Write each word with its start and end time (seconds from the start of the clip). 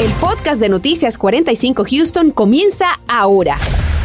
El 0.00 0.12
podcast 0.12 0.60
de 0.60 0.68
Noticias 0.68 1.18
45 1.18 1.84
Houston 1.90 2.30
comienza 2.30 2.86
ahora. 3.08 3.58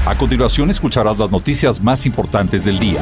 A 0.07 0.17
continuación 0.17 0.71
escucharás 0.71 1.19
las 1.19 1.31
noticias 1.31 1.79
más 1.83 2.07
importantes 2.07 2.65
del 2.65 2.79
día. 2.79 2.99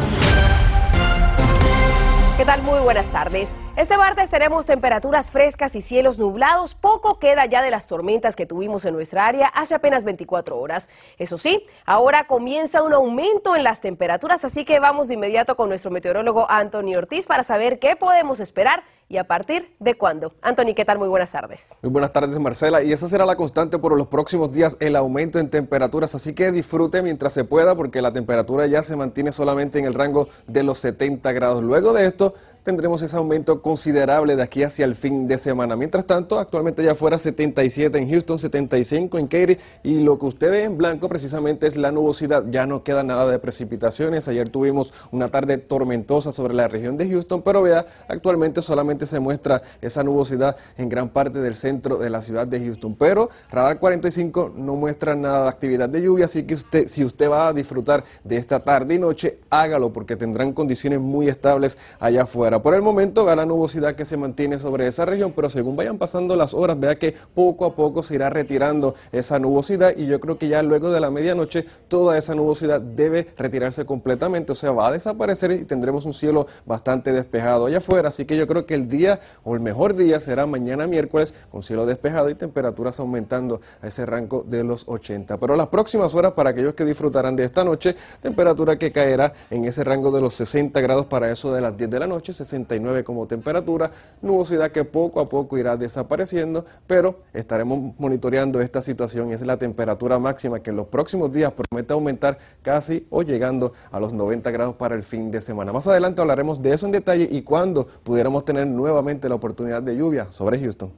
¿Qué 2.37 2.43
tal? 2.43 2.61
Muy 2.63 2.81
buenas 2.81 3.09
tardes. 3.09 3.51
Este 3.77 3.95
martes 3.95 4.29
tenemos 4.29 4.65
temperaturas 4.65 5.31
frescas 5.31 5.77
y 5.77 5.81
cielos 5.81 6.19
nublados. 6.19 6.75
Poco 6.75 7.19
queda 7.19 7.45
ya 7.45 7.61
de 7.61 7.71
las 7.71 7.87
tormentas 7.87 8.35
que 8.35 8.45
tuvimos 8.45 8.83
en 8.83 8.93
nuestra 8.93 9.25
área 9.25 9.47
hace 9.47 9.73
apenas 9.73 10.03
24 10.03 10.59
horas. 10.59 10.89
Eso 11.17 11.37
sí, 11.37 11.65
ahora 11.85 12.25
comienza 12.27 12.83
un 12.83 12.91
aumento 12.91 13.55
en 13.55 13.63
las 13.63 13.79
temperaturas, 13.79 14.43
así 14.43 14.65
que 14.65 14.81
vamos 14.81 15.07
de 15.07 15.13
inmediato 15.13 15.55
con 15.55 15.69
nuestro 15.69 15.89
meteorólogo 15.89 16.51
Anthony 16.51 16.95
Ortiz 16.97 17.25
para 17.25 17.43
saber 17.43 17.79
qué 17.79 17.95
podemos 17.95 18.41
esperar 18.41 18.83
y 19.11 19.17
a 19.17 19.25
partir 19.25 19.73
de 19.79 19.95
cuándo. 19.95 20.33
Anthony, 20.41 20.73
¿qué 20.73 20.85
tal? 20.85 20.97
Muy 20.97 21.09
buenas 21.09 21.31
tardes. 21.31 21.73
Muy 21.81 21.91
buenas 21.91 22.13
tardes, 22.13 22.39
Marcela. 22.39 22.81
Y 22.81 22.93
esa 22.93 23.09
será 23.09 23.25
la 23.25 23.35
constante 23.35 23.77
por 23.77 23.97
los 23.97 24.07
próximos 24.07 24.53
días, 24.53 24.77
el 24.79 24.95
aumento 24.95 25.37
en 25.37 25.49
temperaturas. 25.49 26.15
Así 26.15 26.33
que 26.33 26.51
disfrute 26.53 27.01
mientras 27.01 27.33
se 27.33 27.43
pueda 27.43 27.75
porque 27.75 28.01
la 28.01 28.13
temperatura 28.13 28.67
ya 28.67 28.83
se 28.83 28.95
mantiene 28.95 29.33
solamente 29.33 29.79
en 29.79 29.85
el 29.85 29.95
rango 29.95 30.29
de 30.47 30.63
los 30.63 30.79
70 30.79 31.29
grados. 31.33 31.61
Luego 31.61 31.91
de 31.91 32.05
esto, 32.05 32.35
tendremos 32.63 33.01
ese 33.01 33.17
aumento 33.17 33.61
considerable 33.61 34.35
de 34.35 34.43
aquí 34.43 34.63
hacia 34.63 34.85
el 34.85 34.95
fin 34.95 35.27
de 35.27 35.37
semana. 35.37 35.75
Mientras 35.75 36.05
tanto, 36.05 36.39
actualmente 36.39 36.83
ya 36.83 36.93
fuera 36.93 37.17
77 37.17 37.97
en 37.97 38.09
Houston, 38.09 38.37
75 38.37 39.17
en 39.17 39.27
Katy 39.27 39.57
y 39.83 40.03
lo 40.03 40.19
que 40.19 40.25
usted 40.27 40.51
ve 40.51 40.63
en 40.63 40.77
blanco 40.77 41.09
precisamente 41.09 41.67
es 41.67 41.75
la 41.75 41.91
nubosidad. 41.91 42.45
Ya 42.49 42.67
no 42.67 42.83
queda 42.83 43.03
nada 43.03 43.29
de 43.29 43.39
precipitaciones. 43.39 44.27
Ayer 44.27 44.49
tuvimos 44.49 44.93
una 45.11 45.29
tarde 45.29 45.57
tormentosa 45.57 46.31
sobre 46.31 46.53
la 46.53 46.67
región 46.67 46.97
de 46.97 47.09
Houston, 47.09 47.41
pero 47.41 47.63
vea, 47.63 47.85
actualmente 48.07 48.61
solamente 48.61 49.05
se 49.05 49.19
muestra 49.19 49.61
esa 49.81 50.03
nubosidad 50.03 50.55
en 50.77 50.89
gran 50.89 51.09
parte 51.09 51.39
del 51.39 51.55
centro 51.55 51.97
de 51.97 52.09
la 52.09 52.21
ciudad 52.21 52.45
de 52.45 52.59
Houston. 52.59 52.95
Pero 52.95 53.29
Radar 53.49 53.79
45 53.79 54.53
no 54.55 54.75
muestra 54.75 55.15
nada 55.15 55.43
de 55.43 55.49
actividad 55.49 55.89
de 55.89 56.01
lluvia, 56.01 56.25
así 56.25 56.43
que 56.43 56.53
usted, 56.53 56.87
si 56.87 57.03
usted 57.03 57.29
va 57.29 57.47
a 57.47 57.53
disfrutar 57.53 58.03
de 58.23 58.37
esta 58.37 58.59
tarde 58.59 58.95
y 58.95 58.99
noche, 58.99 59.39
hágalo 59.49 59.91
porque 59.91 60.15
tendrán 60.15 60.53
condiciones 60.53 60.99
muy 60.99 61.27
estables 61.27 61.77
allá 61.99 62.23
afuera. 62.23 62.50
Por 62.59 62.75
el 62.75 62.81
momento, 62.81 63.23
vea 63.23 63.35
la 63.35 63.45
nubosidad 63.45 63.95
que 63.95 64.03
se 64.03 64.17
mantiene 64.17 64.59
sobre 64.59 64.87
esa 64.87 65.05
región, 65.05 65.31
pero 65.33 65.47
según 65.47 65.75
vayan 65.75 65.97
pasando 65.97 66.35
las 66.35 66.53
horas, 66.53 66.79
vea 66.79 66.97
que 66.97 67.15
poco 67.33 67.65
a 67.65 67.75
poco 67.75 68.03
se 68.03 68.15
irá 68.15 68.29
retirando 68.29 68.95
esa 69.11 69.39
nubosidad 69.39 69.95
y 69.95 70.07
yo 70.07 70.19
creo 70.19 70.37
que 70.37 70.47
ya 70.47 70.61
luego 70.61 70.91
de 70.91 70.99
la 70.99 71.09
medianoche 71.09 71.65
toda 71.87 72.17
esa 72.17 72.35
nubosidad 72.35 72.81
debe 72.81 73.27
retirarse 73.37 73.85
completamente, 73.85 74.51
o 74.51 74.55
sea, 74.55 74.71
va 74.71 74.87
a 74.87 74.91
desaparecer 74.91 75.51
y 75.51 75.65
tendremos 75.65 76.05
un 76.05 76.13
cielo 76.13 76.47
bastante 76.65 77.13
despejado 77.13 77.67
allá 77.67 77.77
afuera, 77.77 78.09
así 78.09 78.25
que 78.25 78.35
yo 78.35 78.47
creo 78.47 78.65
que 78.65 78.73
el 78.73 78.89
día 78.89 79.19
o 79.43 79.55
el 79.55 79.61
mejor 79.61 79.95
día 79.95 80.19
será 80.19 80.45
mañana 80.45 80.87
miércoles 80.87 81.33
con 81.51 81.63
cielo 81.63 81.85
despejado 81.85 82.29
y 82.29 82.35
temperaturas 82.35 82.99
aumentando 82.99 83.61
a 83.81 83.87
ese 83.87 84.05
rango 84.05 84.43
de 84.47 84.63
los 84.63 84.87
80. 84.87 85.37
Pero 85.37 85.55
las 85.55 85.67
próximas 85.67 86.15
horas 86.15 86.33
para 86.33 86.49
aquellos 86.49 86.73
que 86.73 86.85
disfrutarán 86.85 87.35
de 87.35 87.45
esta 87.45 87.63
noche, 87.63 87.95
temperatura 88.21 88.77
que 88.77 88.91
caerá 88.91 89.33
en 89.49 89.65
ese 89.65 89.83
rango 89.83 90.11
de 90.11 90.21
los 90.21 90.33
60 90.35 90.79
grados 90.81 91.05
para 91.05 91.31
eso 91.31 91.53
de 91.53 91.61
las 91.61 91.77
10 91.77 91.89
de 91.89 91.99
la 91.99 92.07
noche, 92.07 92.33
69 92.43 93.03
como 93.03 93.27
temperatura, 93.27 93.91
nubosidad 94.21 94.71
que 94.71 94.83
poco 94.83 95.19
a 95.19 95.29
poco 95.29 95.57
irá 95.57 95.77
desapareciendo, 95.77 96.65
pero 96.87 97.19
estaremos 97.33 97.93
monitoreando 97.97 98.61
esta 98.61 98.81
situación 98.81 99.29
y 99.29 99.33
es 99.33 99.41
la 99.41 99.57
temperatura 99.57 100.19
máxima 100.19 100.61
que 100.61 100.71
en 100.71 100.77
los 100.77 100.87
próximos 100.87 101.31
días 101.31 101.53
promete 101.53 101.93
aumentar 101.93 102.37
casi 102.61 103.05
o 103.09 103.21
llegando 103.21 103.73
a 103.91 103.99
los 103.99 104.13
90 104.13 104.49
grados 104.51 104.75
para 104.75 104.95
el 104.95 105.03
fin 105.03 105.31
de 105.31 105.41
semana. 105.41 105.71
Más 105.71 105.87
adelante 105.87 106.21
hablaremos 106.21 106.61
de 106.61 106.73
eso 106.73 106.85
en 106.85 106.91
detalle 106.91 107.27
y 107.29 107.41
cuándo 107.43 107.87
pudiéramos 108.03 108.45
tener 108.45 108.67
nuevamente 108.67 109.29
la 109.29 109.35
oportunidad 109.35 109.81
de 109.81 109.95
lluvia 109.95 110.27
sobre 110.31 110.59
Houston. 110.59 110.91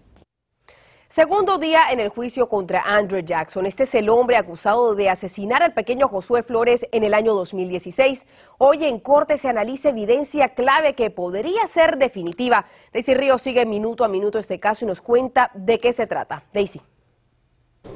Segundo 1.14 1.60
día 1.60 1.92
en 1.92 2.00
el 2.00 2.10
juicio 2.10 2.50
contra 2.50 2.82
Andrew 2.82 3.22
Jackson. 3.24 3.68
Este 3.68 3.84
es 3.84 3.94
el 3.94 4.10
hombre 4.10 4.36
acusado 4.36 4.96
de 4.96 5.12
asesinar 5.12 5.62
al 5.62 5.76
pequeño 5.76 6.08
Josué 6.08 6.42
Flores 6.42 6.88
en 6.92 7.04
el 7.04 7.14
año 7.14 7.36
2016. 7.36 8.26
Hoy 8.58 8.84
en 8.86 9.00
corte 9.00 9.38
se 9.38 9.48
analiza 9.48 9.90
evidencia 9.90 10.56
clave 10.56 10.96
que 10.96 11.12
podría 11.12 11.68
ser 11.68 12.00
definitiva. 12.00 12.66
Daisy 12.94 13.14
Ríos 13.14 13.44
sigue 13.44 13.64
minuto 13.68 14.04
a 14.04 14.08
minuto 14.08 14.40
este 14.40 14.60
caso 14.60 14.86
y 14.86 14.88
nos 14.88 15.02
cuenta 15.02 15.52
de 15.54 15.78
qué 15.78 15.94
se 15.94 16.08
trata. 16.08 16.46
Daisy. 16.52 16.82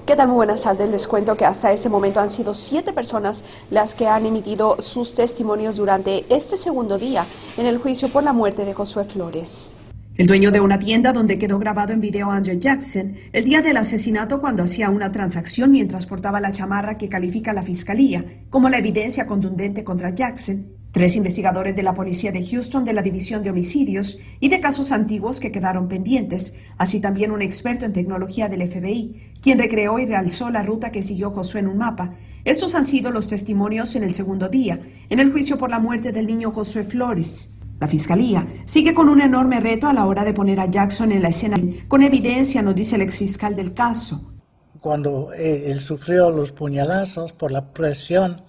¿Qué 0.05 0.15
tal? 0.15 0.27
Muy 0.27 0.35
buenas 0.35 0.61
tardes. 0.61 0.87
Les 0.87 1.07
cuento 1.07 1.35
que 1.35 1.45
hasta 1.45 1.71
ese 1.71 1.89
momento 1.89 2.19
han 2.19 2.29
sido 2.29 2.53
siete 2.53 2.93
personas 2.93 3.43
las 3.71 3.95
que 3.95 4.05
han 4.05 4.27
emitido 4.27 4.79
sus 4.79 5.15
testimonios 5.15 5.77
durante 5.77 6.23
este 6.29 6.55
segundo 6.55 6.99
día 6.99 7.25
en 7.57 7.65
el 7.65 7.79
juicio 7.79 8.09
por 8.09 8.21
la 8.21 8.33
muerte 8.33 8.63
de 8.63 8.75
Josué 8.75 9.05
Flores. 9.05 9.73
El 10.17 10.25
dueño 10.25 10.49
de 10.49 10.61
una 10.61 10.79
tienda 10.79 11.13
donde 11.13 11.37
quedó 11.37 11.59
grabado 11.59 11.93
en 11.93 12.01
video 12.01 12.31
Andrew 12.31 12.57
Jackson 12.57 13.13
el 13.33 13.43
día 13.43 13.61
del 13.61 13.77
asesinato 13.77 14.41
cuando 14.41 14.63
hacía 14.63 14.89
una 14.89 15.11
transacción 15.11 15.69
mientras 15.69 16.07
portaba 16.07 16.41
la 16.41 16.51
chamarra 16.51 16.97
que 16.97 17.07
califica 17.07 17.53
la 17.53 17.61
fiscalía 17.61 18.25
como 18.49 18.67
la 18.67 18.79
evidencia 18.79 19.27
contundente 19.27 19.83
contra 19.83 20.09
Jackson. 20.09 20.69
Tres 20.91 21.15
investigadores 21.15 21.75
de 21.75 21.83
la 21.83 21.93
policía 21.93 22.31
de 22.31 22.43
Houston 22.43 22.83
de 22.83 22.93
la 22.93 23.03
División 23.03 23.43
de 23.43 23.51
Homicidios 23.51 24.17
y 24.39 24.49
de 24.49 24.59
casos 24.59 24.91
antiguos 24.91 25.39
que 25.39 25.51
quedaron 25.51 25.87
pendientes, 25.87 26.55
así 26.79 26.99
también 26.99 27.29
un 27.29 27.43
experto 27.43 27.85
en 27.85 27.93
tecnología 27.93 28.49
del 28.49 28.67
FBI, 28.67 29.33
quien 29.39 29.59
recreó 29.59 29.99
y 29.99 30.07
realzó 30.07 30.49
la 30.49 30.63
ruta 30.63 30.91
que 30.91 31.03
siguió 31.03 31.29
Josué 31.29 31.59
en 31.59 31.67
un 31.67 31.77
mapa. 31.77 32.15
Estos 32.43 32.73
han 32.73 32.85
sido 32.85 33.11
los 33.11 33.27
testimonios 33.27 33.95
en 33.95 34.01
el 34.01 34.15
segundo 34.15 34.49
día, 34.49 34.79
en 35.11 35.19
el 35.19 35.31
juicio 35.31 35.59
por 35.59 35.69
la 35.69 35.77
muerte 35.77 36.11
del 36.11 36.25
niño 36.25 36.51
Josué 36.51 36.81
Flores. 36.81 37.51
La 37.79 37.87
fiscalía 37.87 38.45
sigue 38.65 38.93
con 38.93 39.07
un 39.07 39.21
enorme 39.21 39.59
reto 39.59 39.87
a 39.87 39.93
la 39.93 40.05
hora 40.05 40.23
de 40.23 40.33
poner 40.33 40.59
a 40.59 40.65
Jackson 40.65 41.11
en 41.11 41.21
la 41.21 41.29
escena 41.29 41.57
con 41.87 42.01
evidencia, 42.01 42.61
nos 42.61 42.75
dice 42.75 42.95
el 42.95 43.03
exfiscal 43.03 43.55
del 43.55 43.73
caso. 43.73 44.33
Cuando 44.81 45.31
eh, 45.33 45.71
él 45.71 45.79
sufrió 45.79 46.31
los 46.31 46.51
puñalazos 46.51 47.33
por 47.33 47.51
la 47.51 47.73
presión 47.73 48.41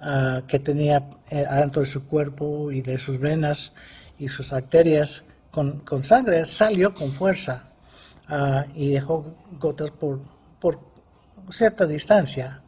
uh, 0.00 0.46
que 0.46 0.58
tenía 0.58 1.08
eh, 1.30 1.44
adentro 1.48 1.80
de 1.80 1.86
su 1.86 2.06
cuerpo 2.06 2.70
y 2.70 2.82
de 2.82 2.98
sus 2.98 3.18
venas 3.18 3.72
y 4.18 4.28
sus 4.28 4.52
arterias 4.52 5.24
con, 5.50 5.82
sangre, 6.02 6.44
salió 6.46 6.94
con 6.94 7.12
fuerza 7.12 7.70
uh, 8.30 8.70
y 8.76 8.90
dejó 8.90 9.34
gotas 9.58 9.90
por, 9.90 10.20
cierta 11.50 11.86
distancia. 11.86 12.62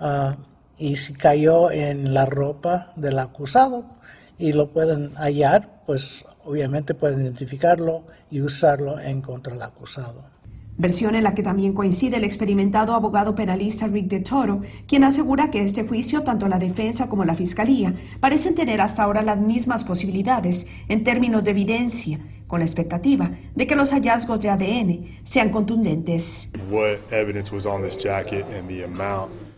Uh, 0.00 0.32
y 0.76 0.96
si 0.96 1.14
cayó 1.14 1.70
en 1.70 2.12
la 2.12 2.26
ropa 2.26 2.92
del 2.96 3.18
acusado, 3.18 3.94
y 4.38 4.52
lo 4.52 4.68
pueden 4.70 5.10
hallar, 5.16 5.82
pues 5.86 6.24
obviamente 6.44 6.94
pueden 6.94 7.22
identificarlo 7.22 8.02
y 8.30 8.40
usarlo 8.40 8.98
en 8.98 9.20
contra 9.20 9.52
del 9.52 9.62
acusado. 9.62 10.34
Versión 10.76 11.14
en 11.14 11.22
la 11.22 11.34
que 11.34 11.44
también 11.44 11.72
coincide 11.72 12.16
el 12.16 12.24
experimentado 12.24 12.94
abogado 12.94 13.36
penalista 13.36 13.86
Rick 13.86 14.08
de 14.08 14.20
Toro, 14.20 14.62
quien 14.88 15.04
asegura 15.04 15.50
que 15.50 15.62
este 15.62 15.86
juicio, 15.86 16.24
tanto 16.24 16.48
la 16.48 16.58
defensa 16.58 17.08
como 17.08 17.24
la 17.24 17.36
fiscalía, 17.36 17.94
parecen 18.18 18.56
tener 18.56 18.80
hasta 18.80 19.04
ahora 19.04 19.22
las 19.22 19.38
mismas 19.38 19.84
posibilidades 19.84 20.66
en 20.88 21.04
términos 21.04 21.44
de 21.44 21.52
evidencia, 21.52 22.18
con 22.48 22.58
la 22.58 22.66
expectativa 22.66 23.30
de 23.54 23.66
que 23.68 23.76
los 23.76 23.92
hallazgos 23.92 24.40
de 24.40 24.50
ADN 24.50 25.20
sean 25.24 25.50
contundentes. 25.50 26.50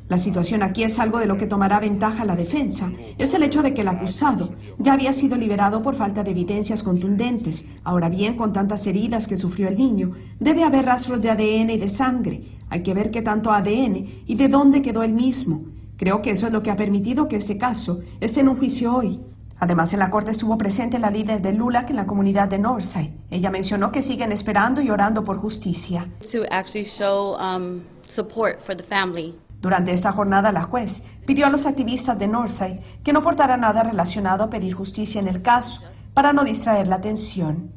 La 0.09 0.19
situación 0.19 0.63
aquí 0.63 0.85
es 0.85 1.01
algo 1.01 1.19
de 1.19 1.27
lo 1.27 1.37
que 1.37 1.49
tomará 1.49 1.81
ventaja 1.81 2.25
la 2.25 2.37
defensa. 2.37 2.93
Es 3.19 3.35
el 3.35 3.43
hecho 3.43 3.63
de 3.63 3.75
que 3.75 3.81
el 3.81 3.89
acusado 3.89 4.55
ya 4.79 4.93
había 4.93 5.13
sido 5.13 5.37
liberado 5.37 5.83
por 5.83 5.97
falta 5.97 6.23
de 6.23 6.31
evidencias 6.31 6.85
contundentes. 6.85 7.67
Ahora 7.83 8.09
bien, 8.09 8.37
con 8.37 8.53
tantas 8.53 8.87
heridas 8.87 9.27
que 9.27 9.37
sufrió 9.37 9.67
el 9.67 9.77
niño, 9.77 10.13
debe 10.39 10.63
haber 10.63 10.87
rastros 10.87 11.21
de 11.21 11.31
ADN 11.31 11.71
y 11.71 11.79
de 11.79 11.89
sangre. 11.89 12.43
Hay 12.69 12.85
que 12.85 12.95
ver 12.95 13.11
qué 13.11 13.21
tanto 13.21 13.51
ADN 13.51 14.07
y 14.27 14.35
de 14.37 14.47
dónde 14.47 14.81
quedó 14.81 15.03
el 15.03 15.13
mismo. 15.13 15.65
Creo 15.97 16.23
que 16.23 16.31
eso 16.31 16.47
es 16.47 16.53
lo 16.53 16.63
que 16.63 16.71
ha 16.71 16.77
permitido 16.77 17.27
que 17.27 17.37
este 17.37 17.59
caso 17.59 18.01
esté 18.21 18.41
en 18.41 18.49
un 18.49 18.59
juicio 18.59 18.95
hoy. 18.95 19.21
Además, 19.59 19.93
en 19.93 20.01
la 20.01 20.11
corte 20.11 20.31
estuvo 20.31 20.57
presente 20.57 21.01
la 21.01 21.11
líder 21.11 21.41
de 21.41 21.53
LULAC 21.53 21.91
en 21.91 21.97
la 21.97 22.07
comunidad 22.07 22.47
de 22.47 22.59
Northside. 22.59 23.13
Ella 23.31 23.51
mencionó 23.51 23.91
que 23.91 24.03
siguen 24.03 24.31
esperando 24.31 24.83
y 24.83 24.91
orando 24.91 25.25
por 25.25 25.39
justicia. 25.39 26.07
To 26.31 26.45
actually 26.51 26.85
show 26.85 27.37
um, 27.41 27.81
support 28.07 28.61
for 28.61 28.77
the 28.77 28.85
family. 28.85 29.35
Durante 29.67 29.91
esta 29.91 30.13
jornada, 30.13 30.53
la 30.53 30.63
juez 30.63 31.03
pidió 31.27 31.45
a 31.45 31.51
los 31.51 31.67
activistas 31.67 32.17
de 32.17 32.29
Northside 32.29 32.81
que 33.03 33.13
no 33.13 33.21
portaran 33.21 33.63
nada 33.63 33.83
relacionado 33.83 34.45
a 34.45 34.49
pedir 34.49 34.75
justicia 34.75 35.21
en 35.21 35.27
el 35.27 35.43
caso 35.43 35.81
para 36.15 36.33
no 36.33 36.45
distraer 36.45 36.87
la 36.87 36.95
atención. 36.95 37.73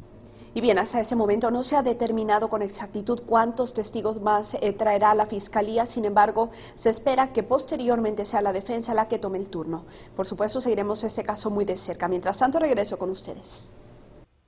Y 0.54 0.62
bien, 0.62 0.78
hasta 0.78 1.00
ese 1.00 1.16
momento 1.16 1.50
no 1.50 1.64
se 1.64 1.76
ha 1.76 1.82
determinado 1.82 2.48
con 2.48 2.62
exactitud 2.62 3.24
cuántos 3.26 3.74
testigos 3.74 4.22
más 4.22 4.56
eh, 4.62 4.72
traerá 4.72 5.16
la 5.16 5.26
Fiscalía, 5.26 5.88
sin 5.88 6.06
embargo, 6.06 6.52
se 6.76 6.92
espera 6.92 7.34
que 7.34 7.42
posteriormente 7.42 8.24
sea 8.24 8.44
la 8.44 8.54
defensa 8.54 8.94
la 8.94 9.08
que 9.08 9.18
tome 9.18 9.40
el 9.40 9.48
turno. 9.48 9.86
Por 10.16 10.28
supuesto, 10.28 10.62
seguiremos 10.62 11.04
este 11.04 11.24
caso 11.24 11.50
muy 11.50 11.66
de 11.66 11.76
cerca. 11.76 12.08
Mientras 12.08 12.38
tanto, 12.38 12.60
regreso 12.60 13.00
con 13.00 13.10
ustedes. 13.10 13.72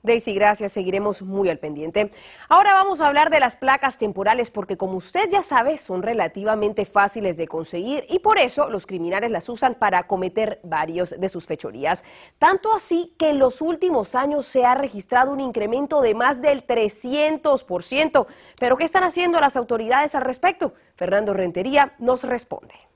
Daisy, 0.03 0.33
gracias. 0.33 0.71
Seguiremos 0.71 1.21
muy 1.21 1.50
al 1.50 1.59
pendiente. 1.59 2.12
Ahora 2.50 2.74
vamos 2.74 3.01
a 3.01 3.07
hablar 3.07 3.30
de 3.30 3.39
las 3.39 3.56
placas 3.56 4.00
temporales 4.00 4.50
porque 4.50 4.75
como 4.75 4.95
usted 4.95 5.30
ya 5.30 5.44
sabe 5.44 5.77
son 5.77 6.01
relativamente 6.01 6.86
fáciles 6.86 7.38
de 7.38 7.48
conseguir 7.48 8.06
y 8.09 8.19
por 8.19 8.39
eso 8.39 8.68
los 8.68 8.88
criminales 8.88 9.30
las 9.30 9.48
usan 9.48 9.75
para 9.75 10.07
cometer 10.07 10.59
varios 10.63 11.15
de 11.19 11.30
sus 11.30 11.45
fechorías. 11.45 12.03
Tanto 12.39 12.74
así 12.74 13.13
que 13.19 13.30
en 13.30 13.38
los 13.38 13.62
últimos 13.62 14.15
años 14.15 14.48
se 14.48 14.65
ha 14.65 14.74
registrado 14.74 15.31
un 15.31 15.39
incremento 15.39 16.01
de 16.01 16.15
más 16.15 16.42
del 16.42 16.65
300%. 16.65 18.25
Pero 18.59 18.77
¿qué 18.77 18.83
están 18.83 19.04
haciendo 19.04 19.39
las 19.39 19.56
autoridades 19.56 20.15
al 20.15 20.24
respecto? 20.24 20.74
Fernando 20.95 21.33
Rentería 21.33 21.94
nos 22.00 22.24
responde. 22.24 22.91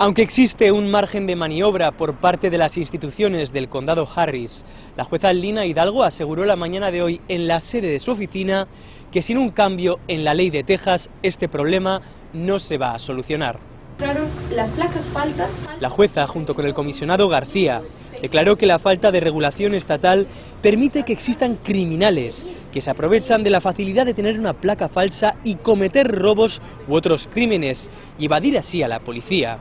Aunque 0.00 0.22
existe 0.22 0.70
un 0.70 0.88
margen 0.88 1.26
de 1.26 1.34
maniobra 1.34 1.90
por 1.90 2.14
parte 2.14 2.50
de 2.50 2.58
las 2.58 2.76
instituciones 2.76 3.52
del 3.52 3.68
condado 3.68 4.08
Harris, 4.14 4.64
la 4.96 5.02
jueza 5.02 5.32
Lina 5.32 5.66
Hidalgo 5.66 6.04
aseguró 6.04 6.44
la 6.44 6.54
mañana 6.54 6.92
de 6.92 7.02
hoy 7.02 7.20
en 7.26 7.48
la 7.48 7.60
sede 7.60 7.88
de 7.88 7.98
su 7.98 8.12
oficina 8.12 8.68
que 9.10 9.22
sin 9.22 9.38
un 9.38 9.50
cambio 9.50 9.98
en 10.06 10.22
la 10.22 10.34
ley 10.34 10.50
de 10.50 10.62
Texas 10.62 11.10
este 11.24 11.48
problema 11.48 12.00
no 12.32 12.60
se 12.60 12.78
va 12.78 12.94
a 12.94 13.00
solucionar. 13.00 13.58
Las 14.54 14.70
placas 14.70 15.08
faltas. 15.08 15.50
La 15.80 15.90
jueza, 15.90 16.28
junto 16.28 16.54
con 16.54 16.64
el 16.64 16.74
comisionado 16.74 17.28
García, 17.28 17.82
declaró 18.22 18.54
que 18.54 18.66
la 18.66 18.78
falta 18.78 19.10
de 19.10 19.18
regulación 19.18 19.74
estatal 19.74 20.28
permite 20.62 21.02
que 21.02 21.12
existan 21.12 21.56
criminales 21.56 22.46
que 22.72 22.82
se 22.82 22.90
aprovechan 22.90 23.42
de 23.42 23.50
la 23.50 23.60
facilidad 23.60 24.06
de 24.06 24.14
tener 24.14 24.38
una 24.38 24.52
placa 24.52 24.88
falsa 24.88 25.34
y 25.42 25.56
cometer 25.56 26.06
robos 26.06 26.62
u 26.86 26.94
otros 26.94 27.28
crímenes 27.32 27.90
y 28.16 28.26
evadir 28.26 28.56
así 28.56 28.84
a 28.84 28.88
la 28.88 29.00
policía 29.00 29.58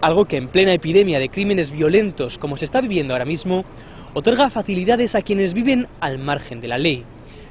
algo 0.00 0.26
que 0.26 0.36
en 0.36 0.48
plena 0.48 0.72
epidemia 0.72 1.18
de 1.18 1.28
crímenes 1.28 1.70
violentos 1.70 2.38
como 2.38 2.56
se 2.56 2.64
está 2.64 2.80
viviendo 2.80 3.14
ahora 3.14 3.24
mismo, 3.24 3.64
otorga 4.14 4.50
facilidades 4.50 5.14
a 5.14 5.22
quienes 5.22 5.54
viven 5.54 5.88
al 6.00 6.18
margen 6.18 6.60
de 6.60 6.68
la 6.68 6.78
ley. 6.78 7.04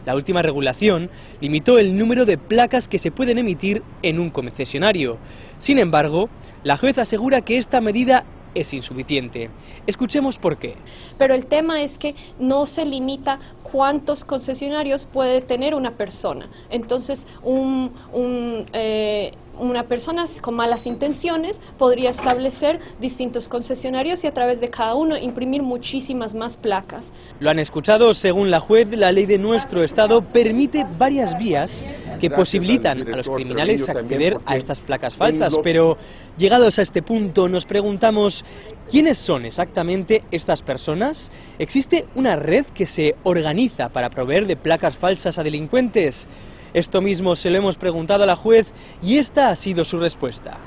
La 0.05 0.15
última 0.15 0.41
regulación 0.41 1.09
limitó 1.41 1.79
el 1.79 1.97
número 1.97 2.25
de 2.25 2.37
placas 2.37 2.87
que 2.87 2.99
se 2.99 3.11
pueden 3.11 3.39
emitir 3.39 3.81
en 4.03 4.19
un 4.19 4.29
concesionario. 4.29 5.17
Sin 5.57 5.79
embargo, 5.79 6.29
la 6.63 6.77
jueza 6.77 7.01
asegura 7.01 7.41
que 7.41 7.57
esta 7.57 7.81
medida 7.81 8.23
es 8.53 8.73
insuficiente. 8.73 9.49
Escuchemos 9.85 10.37
por 10.37 10.57
qué. 10.57 10.75
Pero 11.17 11.33
el 11.33 11.45
tema 11.45 11.81
es 11.81 11.97
que 11.97 12.15
no 12.39 12.65
se 12.65 12.85
limita 12.85 13.39
cuántos 13.63 14.23
concesionarios 14.23 15.05
puede 15.05 15.41
tener 15.41 15.75
una 15.75 15.97
persona. 15.97 16.49
Entonces, 16.69 17.27
un, 17.43 17.91
un 18.13 18.65
eh, 18.73 19.33
una 19.59 19.83
persona 19.83 20.25
con 20.41 20.55
malas 20.55 20.85
intenciones 20.85 21.61
podría 21.77 22.09
establecer 22.09 22.79
distintos 22.99 23.47
concesionarios 23.47 24.23
y 24.23 24.27
a 24.27 24.33
través 24.33 24.59
de 24.59 24.69
cada 24.69 24.95
uno 24.95 25.17
imprimir 25.17 25.61
muchísimas 25.61 26.33
más 26.33 26.57
placas. 26.57 27.11
Lo 27.39 27.49
han 27.49 27.59
escuchado, 27.59 28.13
según 28.13 28.51
la 28.51 28.59
juez, 28.59 28.87
la 28.91 29.11
ley 29.11 29.25
de 29.25 29.37
nuestro 29.37 29.83
estado 29.83 30.21
permite 30.21 30.85
varias 30.97 31.37
vías 31.37 31.85
que 32.19 32.29
posibilitan 32.29 33.01
a 33.01 33.17
los 33.17 33.29
criminales 33.29 33.87
acceder 33.89 34.39
a 34.45 34.57
estas 34.57 34.81
placas 34.81 35.15
falsas, 35.15 35.57
pero 35.63 35.97
llegados 36.37 36.79
a 36.79 36.81
este 36.81 37.01
punto 37.01 37.47
nos 37.47 37.65
preguntamos 37.65 38.45
¿quiénes 38.89 39.17
son 39.17 39.45
exactamente 39.45 40.23
estas 40.31 40.61
personas? 40.61 41.31
¿Existe 41.59 42.05
una 42.15 42.35
red 42.35 42.65
que 42.65 42.85
se 42.85 43.15
organiza 43.23 43.89
para 43.89 44.09
proveer 44.09 44.47
de 44.47 44.55
placas 44.55 44.97
falsas 44.97 45.37
a 45.37 45.43
delincuentes? 45.43 46.27
Esto 46.75 46.99
mismo 46.99 47.37
se 47.37 47.49
lo 47.49 47.57
hemos 47.57 47.77
preguntado 47.77 48.23
a 48.23 48.25
la 48.25 48.35
juez 48.35 48.73
y 49.01 49.17
esta 49.17 49.47
ha 49.47 49.55
sido 49.55 49.85
su 49.85 49.97
respuesta. 49.97 50.57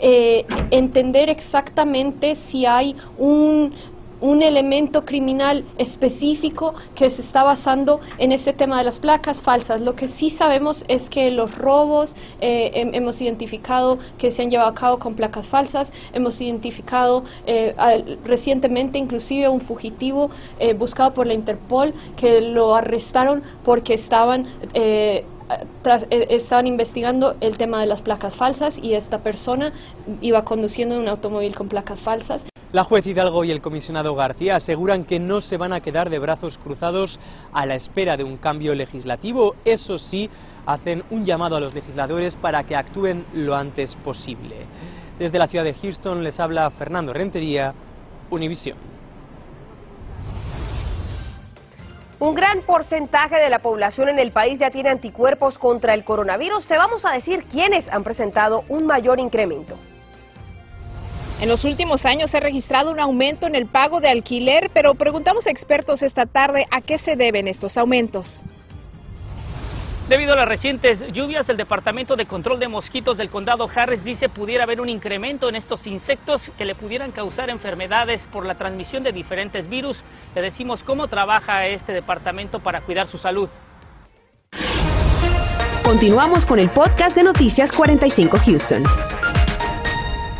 Eh, 0.00 0.44
entender 0.72 1.30
exactamente 1.30 2.34
si 2.34 2.66
hay 2.66 2.96
un, 3.16 3.72
elemento 4.42 5.04
criminal 5.04 5.64
específico 5.76 6.74
que 6.94 7.08
se 7.10 7.20
está 7.20 7.44
basando 7.44 8.00
en 8.18 8.32
este 8.32 8.52
tema 8.52 8.78
de 8.78 8.84
las 8.84 8.98
placas 8.98 9.42
falsas. 9.42 9.82
Lo 9.82 9.94
que 9.94 10.08
sí 10.08 10.28
sabemos 10.30 10.84
es 10.88 11.08
que 11.10 11.30
los 11.30 11.54
robos 11.54 12.16
eh, 12.40 12.90
hemos 12.92 13.20
identificado 13.20 13.98
que 14.18 14.30
se 14.30 14.42
han 14.42 14.50
llevado 14.50 14.70
a 14.70 14.74
cabo 14.74 14.98
con 14.98 15.14
placas 15.14 15.46
falsas, 15.46 15.92
hemos 16.14 16.40
identificado 16.40 17.22
eh, 17.46 17.74
recientemente 18.24 18.98
inclusive 18.98 19.48
un 19.50 19.60
fugitivo 19.60 20.30
buscado 20.78 21.12
por 21.12 21.26
la 21.26 21.34
Interpol 21.34 21.92
que 22.16 22.40
lo 22.40 22.74
arrestaron 22.74 23.42
porque 23.62 23.92
estaban 23.92 24.46
eh, 25.50 26.26
estaban 26.30 26.66
investigando 26.66 27.36
el 27.40 27.56
tema 27.56 27.80
de 27.80 27.86
las 27.86 28.02
placas 28.02 28.34
falsas 28.34 28.78
y 28.78 28.94
esta 28.94 29.18
persona 29.18 29.72
iba 30.20 30.44
conduciendo 30.44 30.98
un 30.98 31.08
automóvil 31.08 31.54
con 31.54 31.68
placas 31.68 32.02
falsas. 32.02 32.46
La 32.72 32.82
juez 32.82 33.06
Hidalgo 33.06 33.44
y 33.44 33.52
el 33.52 33.60
comisionado 33.60 34.14
García 34.14 34.56
aseguran 34.56 35.04
que 35.04 35.20
no 35.20 35.40
se 35.40 35.58
van 35.58 35.72
a 35.72 35.80
quedar 35.80 36.10
de 36.10 36.18
brazos 36.18 36.58
cruzados 36.58 37.20
a 37.52 37.66
la 37.66 37.76
espera 37.76 38.16
de 38.16 38.24
un 38.24 38.36
cambio 38.36 38.74
legislativo. 38.74 39.54
Eso 39.64 39.96
sí, 39.96 40.28
hacen 40.66 41.04
un 41.10 41.24
llamado 41.24 41.56
a 41.56 41.60
los 41.60 41.74
legisladores 41.74 42.36
para 42.36 42.64
que 42.64 42.74
actúen 42.74 43.26
lo 43.32 43.54
antes 43.54 43.94
posible. 43.94 44.56
Desde 45.18 45.38
la 45.38 45.46
ciudad 45.46 45.64
de 45.64 45.74
Houston 45.74 46.24
les 46.24 46.40
habla 46.40 46.68
Fernando 46.70 47.12
Rentería, 47.12 47.74
Univisión. 48.30 48.93
Un 52.20 52.34
gran 52.34 52.60
porcentaje 52.60 53.36
de 53.36 53.50
la 53.50 53.58
población 53.58 54.08
en 54.08 54.18
el 54.18 54.30
país 54.30 54.60
ya 54.60 54.70
tiene 54.70 54.90
anticuerpos 54.90 55.58
contra 55.58 55.94
el 55.94 56.04
coronavirus. 56.04 56.66
Te 56.66 56.76
vamos 56.76 57.04
a 57.04 57.12
decir 57.12 57.44
quiénes 57.44 57.88
han 57.88 58.04
presentado 58.04 58.64
un 58.68 58.86
mayor 58.86 59.18
incremento. 59.18 59.76
En 61.40 61.48
los 61.48 61.64
últimos 61.64 62.06
años 62.06 62.30
se 62.30 62.36
ha 62.36 62.40
registrado 62.40 62.92
un 62.92 63.00
aumento 63.00 63.48
en 63.48 63.56
el 63.56 63.66
pago 63.66 64.00
de 64.00 64.08
alquiler, 64.08 64.70
pero 64.72 64.94
preguntamos 64.94 65.46
a 65.46 65.50
expertos 65.50 66.02
esta 66.02 66.26
tarde 66.26 66.66
a 66.70 66.80
qué 66.80 66.96
se 66.96 67.16
deben 67.16 67.48
estos 67.48 67.76
aumentos. 67.76 68.44
Debido 70.08 70.34
a 70.34 70.36
las 70.36 70.46
recientes 70.46 71.10
lluvias, 71.12 71.48
el 71.48 71.56
Departamento 71.56 72.14
de 72.14 72.26
Control 72.26 72.60
de 72.60 72.68
Mosquitos 72.68 73.16
del 73.16 73.30
Condado 73.30 73.66
Harris 73.74 74.04
dice 74.04 74.28
pudiera 74.28 74.64
haber 74.64 74.82
un 74.82 74.90
incremento 74.90 75.48
en 75.48 75.54
estos 75.54 75.86
insectos 75.86 76.50
que 76.58 76.66
le 76.66 76.74
pudieran 76.74 77.10
causar 77.10 77.48
enfermedades 77.48 78.28
por 78.30 78.44
la 78.44 78.54
transmisión 78.54 79.02
de 79.02 79.12
diferentes 79.12 79.66
virus. 79.66 80.04
Le 80.34 80.42
decimos 80.42 80.82
cómo 80.82 81.08
trabaja 81.08 81.66
este 81.68 81.92
departamento 81.92 82.58
para 82.60 82.82
cuidar 82.82 83.08
su 83.08 83.16
salud. 83.16 83.48
Continuamos 85.82 86.44
con 86.44 86.58
el 86.58 86.68
podcast 86.68 87.16
de 87.16 87.22
Noticias 87.22 87.72
45 87.72 88.38
Houston. 88.44 88.84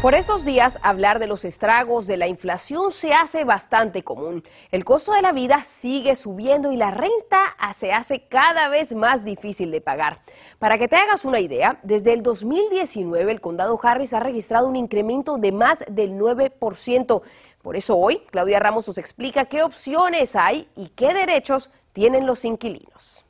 Por 0.04 0.14
esos 0.14 0.44
días, 0.44 0.78
hablar 0.82 1.18
de 1.18 1.26
los 1.26 1.46
estragos 1.46 2.06
de 2.06 2.18
la 2.18 2.28
inflación 2.28 2.92
se 2.92 3.14
hace 3.14 3.44
bastante 3.44 4.02
común. 4.02 4.44
El 4.70 4.84
costo 4.84 5.12
de 5.12 5.22
la 5.22 5.32
vida 5.32 5.62
sigue 5.62 6.14
subiendo 6.14 6.72
y 6.72 6.76
la 6.76 6.90
renta 6.90 7.38
se 7.74 7.90
hace 7.90 8.20
cada 8.28 8.68
vez 8.68 8.94
más 8.94 9.24
difícil 9.24 9.70
de 9.70 9.80
pagar. 9.80 10.20
Para 10.58 10.76
que 10.76 10.88
te 10.88 10.96
hagas 10.96 11.24
una 11.24 11.40
idea, 11.40 11.80
desde 11.84 12.12
el 12.12 12.22
2019 12.22 13.32
el 13.32 13.40
condado 13.40 13.80
Harris 13.82 14.12
ha 14.12 14.20
registrado 14.20 14.68
un 14.68 14.76
incremento 14.76 15.38
de 15.38 15.52
más 15.52 15.82
del 15.88 16.18
9%. 16.18 17.22
Por 17.62 17.74
eso 17.74 17.96
hoy, 17.96 18.18
Claudia 18.30 18.60
Ramos 18.60 18.86
nos 18.86 18.98
explica 18.98 19.46
qué 19.46 19.62
opciones 19.62 20.36
hay 20.36 20.68
y 20.76 20.90
qué 20.90 21.14
derechos 21.14 21.70
tienen 21.94 22.26
los 22.26 22.44
inquilinos. 22.44 23.23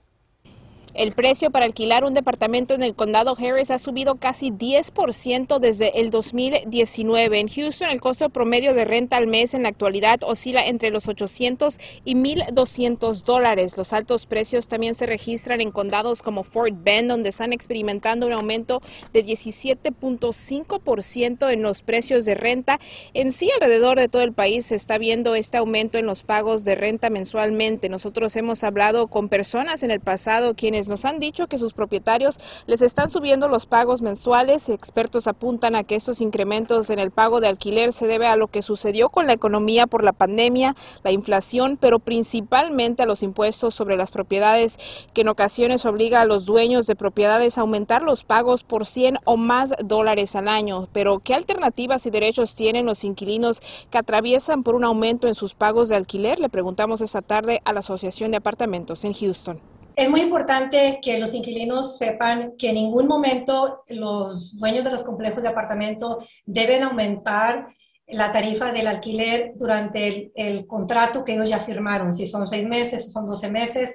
El 0.95 1.13
precio 1.13 1.51
para 1.51 1.65
alquilar 1.65 2.05
un 2.05 2.15
departamento 2.15 2.73
en 2.73 2.85
el 2.85 2.95
condado 2.95 3.35
Harris 3.37 3.73
ha 3.73 3.81
subido 3.81 4.15
casi 4.15 4.53
10% 4.53 5.59
desde 5.59 6.01
el 6.01 6.11
2019. 6.11 7.41
En 7.41 7.49
Houston, 7.49 7.91
el 7.91 8.01
costo 8.01 8.31
promedio 8.31 8.75
de 8.75 8.85
renta 8.85 9.17
al 9.17 9.27
mes 9.27 9.55
en 9.55 9.65
la 9.65 9.71
actualidad 9.71 10.21
oscila 10.23 10.65
entre 10.65 10.91
los 10.91 11.09
800 11.09 11.81
y 12.05 12.15
1.200 12.15 13.25
dólares. 13.25 13.77
Los 13.77 13.93
altos 13.93 14.27
precios 14.27 14.69
también 14.69 14.95
se 14.95 15.07
registran 15.07 15.61
en 15.61 15.73
condados 15.73 16.23
como 16.23 16.45
Fort 16.45 16.77
Bend, 16.85 17.09
donde 17.09 17.31
están 17.31 17.53
experimentando 17.53 18.29
un 18.29 18.33
aumento 18.33 18.81
de 19.13 19.25
17.5% 19.25 21.53
en 21.53 21.63
los 21.63 21.83
precios 21.83 22.25
de 22.25 22.37
renta. 22.37 22.79
En 23.15 23.33
sí, 23.33 23.51
alrededor 23.51 23.99
de 23.99 24.09
todo 24.09 24.23
el 24.23 24.33
país 24.33 24.67
se 24.67 24.77
está 24.77 24.97
viendo 24.99 25.35
este 25.35 25.57
aumento 25.57 25.99
en 25.99 26.07
los 26.07 26.23
pagos 26.23 26.63
de 26.63 26.77
renta 26.77 27.11
mensualmente. 27.11 27.89
Nosotros 27.89 28.37
hemos 28.37 28.63
hablado 28.63 29.09
con 29.09 29.29
personas 29.29 29.83
en 29.83 29.91
el 29.91 29.99
pasado 29.99 30.55
quienes 30.55 30.84
nos 30.89 31.05
han 31.05 31.19
dicho 31.19 31.47
que 31.47 31.59
sus 31.59 31.73
propietarios 31.73 32.39
les 32.67 32.83
están 32.83 33.11
subiendo 33.11 33.49
los 33.49 33.67
pagos 33.67 34.03
mensuales. 34.03 34.69
Expertos 34.69 35.27
apuntan 35.27 35.77
a 35.77 35.85
que 35.85 35.95
estos 35.95 36.21
incrementos 36.21 36.91
en 36.91 36.99
el 36.99 37.11
pago 37.11 37.41
de 37.41 37.49
alquiler 37.49 37.93
se 37.93 38.07
debe 38.07 38.27
a 38.27 38.37
lo 38.37 38.49
que 38.49 38.63
sucedió 38.63 39.09
con 39.09 39.27
la 39.27 39.33
economía 39.33 39.87
por 39.87 40.05
la 40.05 40.13
pandemia, 40.13 40.77
la 41.03 41.13
inflación, 41.13 41.77
pero 41.81 41.99
principalmente 41.99 43.03
a 43.03 43.07
los 43.07 43.23
impuestos 43.23 43.75
sobre 43.75 43.97
las 43.97 44.11
propiedades 44.11 44.79
que 45.13 45.23
en 45.23 45.29
ocasiones 45.29 45.85
obliga 45.87 46.21
a 46.21 46.25
los 46.25 46.45
dueños 46.45 46.87
de 46.87 46.97
propiedades 46.97 47.59
a 47.59 47.63
aumentar 47.63 48.03
los 48.03 48.25
pagos 48.25 48.65
por 48.65 48.87
100 48.87 49.19
o 49.25 49.37
más 49.37 49.75
dólares 49.83 50.37
al 50.37 50.49
año. 50.49 50.89
Pero 50.93 51.21
¿qué 51.21 51.35
alternativas 51.35 52.07
y 52.07 52.11
derechos 52.11 52.55
tienen 52.55 52.87
los 52.87 53.05
inquilinos 53.05 53.61
que 53.91 53.99
atraviesan 53.99 54.63
por 54.63 54.75
un 54.75 54.85
aumento 54.85 55.29
en 55.29 55.35
sus 55.35 55.55
pagos 55.55 55.89
de 55.89 55.97
alquiler? 55.97 56.41
Le 56.41 56.49
preguntamos 56.49 57.01
esta 57.01 57.23
tarde 57.23 57.61
a 57.65 57.73
la 57.73 57.81
Asociación 57.81 58.31
de 58.31 58.39
Apartamentos 58.39 59.05
en 59.05 59.13
Houston. 59.15 59.74
Es 59.97 60.11
muy 60.11 60.23
importante 60.23 60.99
que 61.03 61.21
los 61.21 61.33
inquilinos 61.35 61.99
sepan 61.99 62.57
que 62.59 62.71
en 62.71 62.75
ningún 62.75 63.07
momento 63.07 63.85
los 63.89 64.59
dueños 64.59 64.83
de 64.83 64.91
los 64.91 65.05
complejos 65.05 65.43
de 65.43 65.49
apartamento 65.49 66.27
deben 66.47 66.83
aumentar 66.83 67.69
la 68.09 68.33
tarifa 68.33 68.73
del 68.73 68.89
alquiler 68.89 69.53
durante 69.55 70.33
el, 70.35 70.67
contrato 70.67 71.25
que 71.25 71.35
ellos 71.35 71.49
ya 71.49 71.61
firmaron, 71.61 72.13
si 72.13 72.27
son 72.27 72.49
seis 72.49 72.67
meses, 72.67 73.05
si 73.05 73.11
son 73.11 73.27
doce 73.27 73.49
meses. 73.49 73.95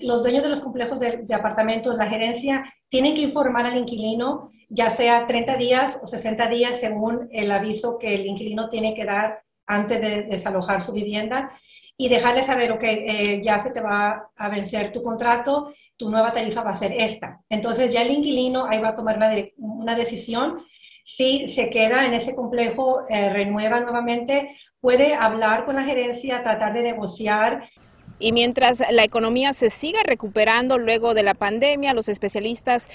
los 0.00 0.22
dueños 0.22 0.42
de 0.42 0.48
los 0.48 0.60
complejos 0.60 0.98
de, 0.98 1.24
apartamentos, 1.32 1.96
la 1.96 2.08
gerencia, 2.08 2.64
tienen 2.88 3.14
que 3.14 3.22
informar 3.22 3.66
al 3.66 3.78
inquilino, 3.78 4.50
ya 4.68 4.90
sea 4.90 5.26
30 5.28 5.56
días 5.56 5.98
o 6.02 6.08
60 6.08 6.48
días 6.48 6.80
según 6.80 7.28
el 7.30 7.52
aviso 7.52 7.98
que 7.98 8.14
el 8.16 8.26
inquilino 8.26 8.68
tiene 8.68 8.94
que 8.94 9.04
dar 9.04 9.42
antes 9.66 10.00
de 10.00 10.22
desalojar 10.22 10.82
su 10.82 10.92
vivienda 10.92 11.52
y 12.00 12.08
dejarle 12.08 12.44
saber, 12.44 12.70
ok, 12.70 12.82
eh, 12.84 13.42
ya 13.44 13.58
se 13.58 13.70
te 13.70 13.80
va 13.80 14.30
a 14.36 14.48
vencer 14.48 14.92
tu 14.92 15.02
contrato, 15.02 15.74
tu 15.96 16.08
nueva 16.08 16.32
tarifa 16.32 16.62
va 16.62 16.70
a 16.70 16.76
ser 16.76 16.92
esta. 16.92 17.40
Entonces 17.50 17.92
ya 17.92 18.02
el 18.02 18.12
inquilino 18.12 18.66
ahí 18.66 18.78
va 18.78 18.90
a 18.90 18.96
tomar 18.96 19.18
una, 19.56 19.96
decisión. 19.96 20.64
Si 21.04 21.48
se 21.48 21.70
queda 21.70 22.06
en 22.06 22.14
ese 22.14 22.36
complejo, 22.36 23.00
eh, 23.08 23.30
renueva 23.30 23.80
nuevamente, 23.80 24.56
puede 24.80 25.12
hablar 25.12 25.66
con 25.66 25.74
la 25.74 25.82
gerencia, 25.82 26.44
tratar 26.44 26.72
de 26.72 26.82
negociar. 26.82 27.68
Y 28.20 28.30
mientras 28.30 28.84
la 28.92 29.02
economía 29.02 29.52
se 29.52 29.68
siga 29.68 29.98
recuperando 30.04 30.78
luego 30.78 31.14
de 31.14 31.24
la 31.24 31.34
pandemia, 31.34 31.94
los 31.94 32.08
especialistas 32.08 32.88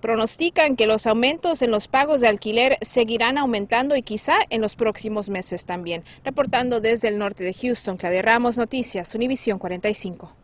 pronostican 0.00 0.76
que 0.76 0.86
los 0.86 1.06
aumentos 1.06 1.62
en 1.62 1.70
los 1.70 1.88
pagos 1.88 2.20
de 2.20 2.28
alquiler 2.28 2.78
seguirán 2.80 3.38
aumentando 3.38 3.96
y 3.96 4.02
quizá 4.02 4.38
en 4.50 4.60
los 4.60 4.76
próximos 4.76 5.28
meses 5.28 5.66
también. 5.66 6.04
Reportando 6.24 6.80
desde 6.80 7.08
el 7.08 7.18
norte 7.18 7.44
de 7.44 7.54
Houston, 7.54 7.96
Claudia 7.96 8.22
Ramos, 8.22 8.58
Noticias, 8.58 9.14
Univisión 9.14 9.58
45. 9.58 10.39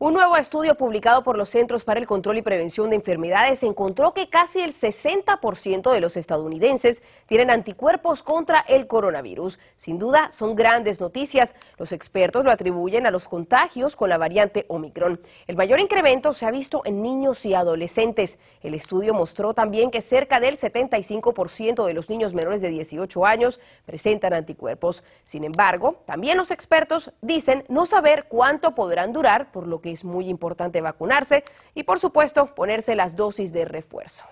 Un 0.00 0.12
nuevo 0.12 0.36
estudio 0.36 0.74
publicado 0.74 1.22
por 1.22 1.38
los 1.38 1.50
Centros 1.50 1.84
para 1.84 2.00
el 2.00 2.06
Control 2.06 2.36
y 2.36 2.42
Prevención 2.42 2.90
de 2.90 2.96
Enfermedades 2.96 3.62
encontró 3.62 4.12
que 4.12 4.28
casi 4.28 4.60
el 4.60 4.72
60% 4.72 5.92
de 5.92 6.00
los 6.00 6.16
estadounidenses 6.16 7.00
tienen 7.26 7.48
anticuerpos 7.48 8.24
contra 8.24 8.58
el 8.66 8.88
coronavirus. 8.88 9.60
Sin 9.76 10.00
duda, 10.00 10.30
son 10.32 10.56
grandes 10.56 11.00
noticias. 11.00 11.54
Los 11.78 11.92
expertos 11.92 12.44
lo 12.44 12.50
atribuyen 12.50 13.06
a 13.06 13.12
los 13.12 13.28
contagios 13.28 13.94
con 13.94 14.08
la 14.08 14.18
variante 14.18 14.66
Omicron. 14.66 15.20
El 15.46 15.54
mayor 15.54 15.78
incremento 15.78 16.32
se 16.32 16.44
ha 16.44 16.50
visto 16.50 16.82
en 16.84 17.00
niños 17.00 17.46
y 17.46 17.54
adolescentes. 17.54 18.40
El 18.62 18.74
estudio 18.74 19.14
mostró 19.14 19.54
también 19.54 19.92
que 19.92 20.00
cerca 20.00 20.40
del 20.40 20.58
75% 20.58 21.86
de 21.86 21.94
los 21.94 22.10
niños 22.10 22.34
menores 22.34 22.62
de 22.62 22.70
18 22.70 23.24
años 23.24 23.60
presentan 23.86 24.32
anticuerpos. 24.32 25.04
Sin 25.22 25.44
embargo, 25.44 26.02
también 26.04 26.36
los 26.36 26.50
expertos 26.50 27.12
dicen 27.22 27.64
no 27.68 27.86
saber 27.86 28.24
cuánto 28.28 28.74
podrán 28.74 29.12
durar, 29.12 29.52
por 29.52 29.68
lo 29.68 29.83
que 29.84 29.92
es 29.92 30.02
muy 30.02 30.30
importante 30.30 30.80
vacunarse 30.80 31.44
y, 31.74 31.82
por 31.82 32.00
supuesto, 32.00 32.46
ponerse 32.54 32.94
las 32.94 33.16
dosis 33.16 33.52
de 33.52 33.66
refuerzo. 33.66 34.24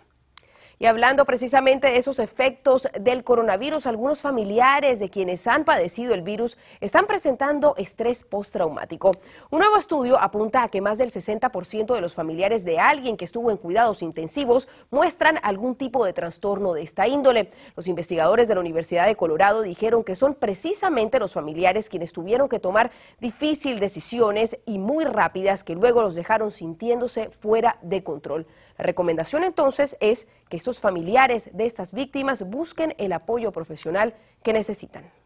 Y 0.78 0.86
hablando 0.86 1.24
precisamente 1.24 1.88
de 1.88 1.98
esos 1.98 2.18
efectos 2.18 2.88
del 2.98 3.24
coronavirus, 3.24 3.86
algunos 3.86 4.20
familiares 4.20 4.98
de 4.98 5.10
quienes 5.10 5.46
han 5.46 5.64
padecido 5.64 6.14
el 6.14 6.22
virus 6.22 6.58
están 6.80 7.06
presentando 7.06 7.74
estrés 7.76 8.24
postraumático. 8.24 9.12
Un 9.50 9.60
nuevo 9.60 9.76
estudio 9.76 10.20
apunta 10.20 10.62
a 10.62 10.68
que 10.68 10.80
más 10.80 10.98
del 10.98 11.10
60% 11.10 11.94
de 11.94 12.00
los 12.00 12.14
familiares 12.14 12.64
de 12.64 12.78
alguien 12.78 13.16
que 13.16 13.24
estuvo 13.24 13.50
en 13.50 13.56
cuidados 13.56 14.02
intensivos 14.02 14.68
muestran 14.90 15.38
algún 15.42 15.76
tipo 15.76 16.04
de 16.04 16.12
trastorno 16.12 16.72
de 16.72 16.82
esta 16.82 17.06
índole. 17.06 17.50
Los 17.76 17.88
investigadores 17.88 18.48
de 18.48 18.54
la 18.54 18.60
Universidad 18.60 19.06
de 19.06 19.16
Colorado 19.16 19.62
dijeron 19.62 20.04
que 20.04 20.14
son 20.14 20.34
precisamente 20.34 21.18
los 21.18 21.32
familiares 21.32 21.88
quienes 21.88 22.12
tuvieron 22.12 22.48
que 22.48 22.58
tomar 22.58 22.90
difíciles 23.20 23.80
decisiones 23.80 24.58
y 24.66 24.78
muy 24.78 25.04
rápidas 25.04 25.64
que 25.64 25.74
luego 25.74 26.02
los 26.02 26.14
dejaron 26.14 26.50
sintiéndose 26.50 27.30
fuera 27.30 27.78
de 27.82 28.02
control. 28.02 28.46
La 28.78 28.84
recomendación 28.84 29.44
entonces 29.44 29.96
es 30.00 30.28
que 30.48 30.56
estos 30.56 30.71
familiares 30.80 31.50
de 31.52 31.66
estas 31.66 31.92
víctimas 31.92 32.48
busquen 32.48 32.94
el 32.98 33.12
apoyo 33.12 33.52
profesional 33.52 34.14
que 34.42 34.52
necesitan. 34.52 35.21